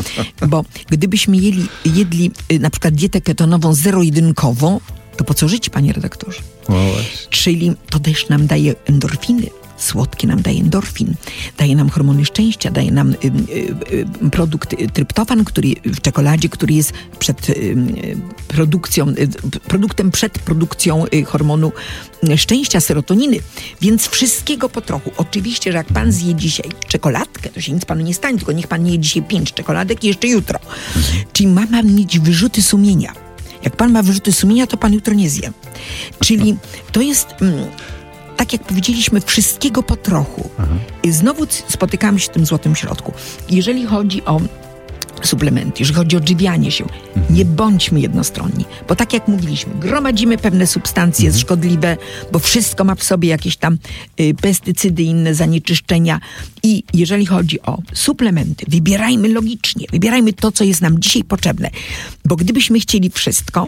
bo 0.48 0.64
gdybyśmy 0.90 1.36
jeli, 1.36 1.66
jedli 1.84 2.30
y, 2.52 2.58
na 2.58 2.70
przykład 2.70 2.94
dietę 2.94 3.20
ketonową 3.20 3.74
zero-jedynkową, 3.74 4.80
to 5.16 5.24
po 5.24 5.34
co 5.34 5.48
żyć, 5.48 5.70
panie 5.70 5.92
redaktorze? 5.92 6.40
O, 6.68 6.72
właśnie. 6.72 7.28
Czyli 7.30 7.72
to 7.90 7.98
też 7.98 8.28
nam 8.28 8.46
daje 8.46 8.74
endorfiny. 8.86 9.46
Słodkie 9.76 10.26
nam 10.26 10.42
daje 10.42 10.60
endorfin, 10.60 11.14
daje 11.58 11.76
nam 11.76 11.90
hormony 11.90 12.24
szczęścia, 12.24 12.70
daje 12.70 12.92
nam 12.92 13.10
y, 13.10 13.16
y, 13.24 14.06
y, 14.26 14.30
produkt 14.30 14.74
tryptofan, 14.92 15.44
który 15.44 15.68
w 15.84 16.00
czekoladzie, 16.00 16.48
który 16.48 16.74
jest 16.74 16.92
przed 17.18 17.48
y, 17.48 17.52
y, 17.52 18.16
produkcją, 18.48 19.08
y, 19.08 19.28
produktem 19.68 20.10
przed 20.10 20.38
produkcją 20.38 21.04
hormonu 21.26 21.72
szczęścia, 22.36 22.80
serotoniny. 22.80 23.38
Więc 23.80 24.08
wszystkiego 24.08 24.68
po 24.68 24.80
trochu. 24.80 25.10
Oczywiście, 25.16 25.72
że 25.72 25.78
jak 25.78 25.86
pan 25.86 26.12
zje 26.12 26.34
dzisiaj 26.34 26.70
czekoladkę, 26.88 27.50
to 27.50 27.60
się 27.60 27.72
nic 27.72 27.84
panu 27.84 28.02
nie 28.02 28.14
stanie, 28.14 28.38
tylko 28.38 28.52
niech 28.52 28.66
pan 28.66 28.82
nie 28.82 28.92
je 28.92 28.98
dzisiaj 28.98 29.22
pięć 29.22 29.52
czekoladek 29.52 30.04
i 30.04 30.06
jeszcze 30.06 30.28
jutro. 30.28 30.58
Czyli 31.32 31.48
ma 31.48 31.66
pan 31.66 31.94
mieć 31.94 32.18
wyrzuty 32.18 32.62
sumienia. 32.62 33.12
Jak 33.62 33.76
pan 33.76 33.92
ma 33.92 34.02
wyrzuty 34.02 34.32
sumienia, 34.32 34.66
to 34.66 34.76
pan 34.76 34.92
jutro 34.92 35.14
nie 35.14 35.30
zje. 35.30 35.52
Czyli 36.20 36.56
to 36.92 37.00
jest. 37.00 37.26
Mm, 37.40 37.66
tak 38.36 38.52
jak 38.52 38.62
powiedzieliśmy, 38.62 39.20
wszystkiego 39.20 39.82
po 39.82 39.96
trochu. 39.96 40.50
I 41.02 41.12
Znowu 41.12 41.46
c- 41.46 41.62
spotykamy 41.68 42.20
się 42.20 42.26
w 42.26 42.32
tym 42.32 42.46
złotym 42.46 42.76
środku. 42.76 43.12
Jeżeli 43.50 43.86
chodzi 43.86 44.24
o 44.24 44.40
suplementy, 45.22 45.72
jeżeli 45.78 45.96
chodzi 45.96 46.16
o 46.16 46.18
odżywianie 46.18 46.70
się, 46.70 46.84
nie 47.30 47.44
bądźmy 47.44 48.00
jednostronni, 48.00 48.64
bo 48.88 48.96
tak 48.96 49.12
jak 49.12 49.28
mówiliśmy, 49.28 49.74
gromadzimy 49.74 50.38
pewne 50.38 50.66
substancje 50.66 51.32
szkodliwe, 51.32 51.96
bo 52.32 52.38
wszystko 52.38 52.84
ma 52.84 52.94
w 52.94 53.04
sobie 53.04 53.28
jakieś 53.28 53.56
tam 53.56 53.78
y, 54.20 54.34
pestycydy 54.40 55.02
inne 55.02 55.34
zanieczyszczenia. 55.34 56.20
I 56.62 56.82
jeżeli 56.94 57.26
chodzi 57.26 57.62
o 57.62 57.78
suplementy, 57.94 58.64
wybierajmy 58.68 59.28
logicznie, 59.28 59.86
wybierajmy 59.92 60.32
to, 60.32 60.52
co 60.52 60.64
jest 60.64 60.80
nam 60.82 60.98
dzisiaj 61.00 61.24
potrzebne, 61.24 61.70
bo 62.24 62.36
gdybyśmy 62.36 62.80
chcieli 62.80 63.10
wszystko, 63.10 63.66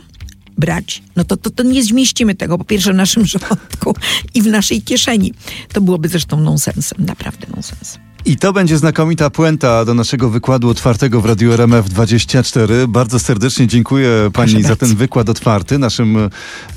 brać, 0.58 1.02
no 1.16 1.24
to, 1.24 1.36
to, 1.36 1.50
to 1.50 1.62
nie 1.62 1.84
zmieścimy 1.84 2.34
tego 2.34 2.58
po 2.58 2.64
pierwsze 2.64 2.92
w 2.92 2.96
naszym 2.96 3.26
żołądku 3.32 3.94
i 4.34 4.42
w 4.42 4.46
naszej 4.46 4.82
kieszeni. 4.82 5.34
To 5.72 5.80
byłoby 5.80 6.08
zresztą 6.08 6.40
nonsensem, 6.40 7.06
naprawdę 7.06 7.46
nonsensem. 7.56 8.06
I 8.26 8.36
to 8.36 8.52
będzie 8.52 8.78
znakomita 8.78 9.30
puenta 9.30 9.84
do 9.84 9.94
naszego 9.94 10.30
wykładu 10.30 10.68
otwartego 10.68 11.20
w 11.20 11.26
Radiu 11.26 11.52
RMF 11.52 11.88
24. 11.88 12.88
Bardzo 12.88 13.18
serdecznie 13.18 13.66
dziękuję 13.66 14.08
pani 14.32 14.52
Proszę 14.52 14.62
za 14.62 14.68
bardzo. 14.68 14.86
ten 14.86 14.96
wykład 14.96 15.28
otwarty. 15.28 15.78
Naszym 15.78 16.16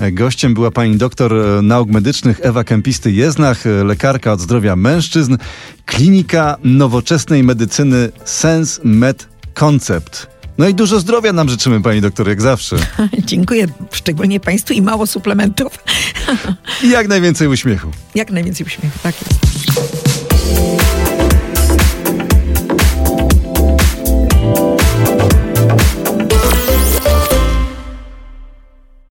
e, 0.00 0.12
gościem 0.12 0.54
była 0.54 0.70
pani 0.70 0.96
doktor 0.96 1.34
e, 1.34 1.62
nauk 1.62 1.88
medycznych 1.88 2.40
Ewa 2.42 2.62
Kempisty-Jeznach, 2.62 3.66
e, 3.66 3.84
lekarka 3.84 4.32
od 4.32 4.40
zdrowia 4.40 4.76
mężczyzn, 4.76 5.36
klinika 5.86 6.56
nowoczesnej 6.64 7.42
medycyny 7.42 8.12
Sens 8.24 8.80
Med 8.84 9.28
Concept. 9.54 10.39
No 10.60 10.68
i 10.68 10.74
dużo 10.74 11.00
zdrowia 11.00 11.32
nam 11.32 11.48
życzymy, 11.48 11.82
pani 11.82 12.00
doktor, 12.00 12.28
jak 12.28 12.42
zawsze. 12.42 12.76
Dziękuję 13.24 13.66
szczególnie 13.90 14.40
Państwu 14.40 14.72
i 14.72 14.82
mało 14.82 15.06
suplementów. 15.06 15.78
I 16.82 16.90
jak 16.90 17.08
najwięcej 17.08 17.48
uśmiechu. 17.48 17.90
Jak 18.14 18.30
najwięcej 18.30 18.66
uśmiechu, 18.66 18.98
tak 19.02 19.14
jest. 19.20 20.79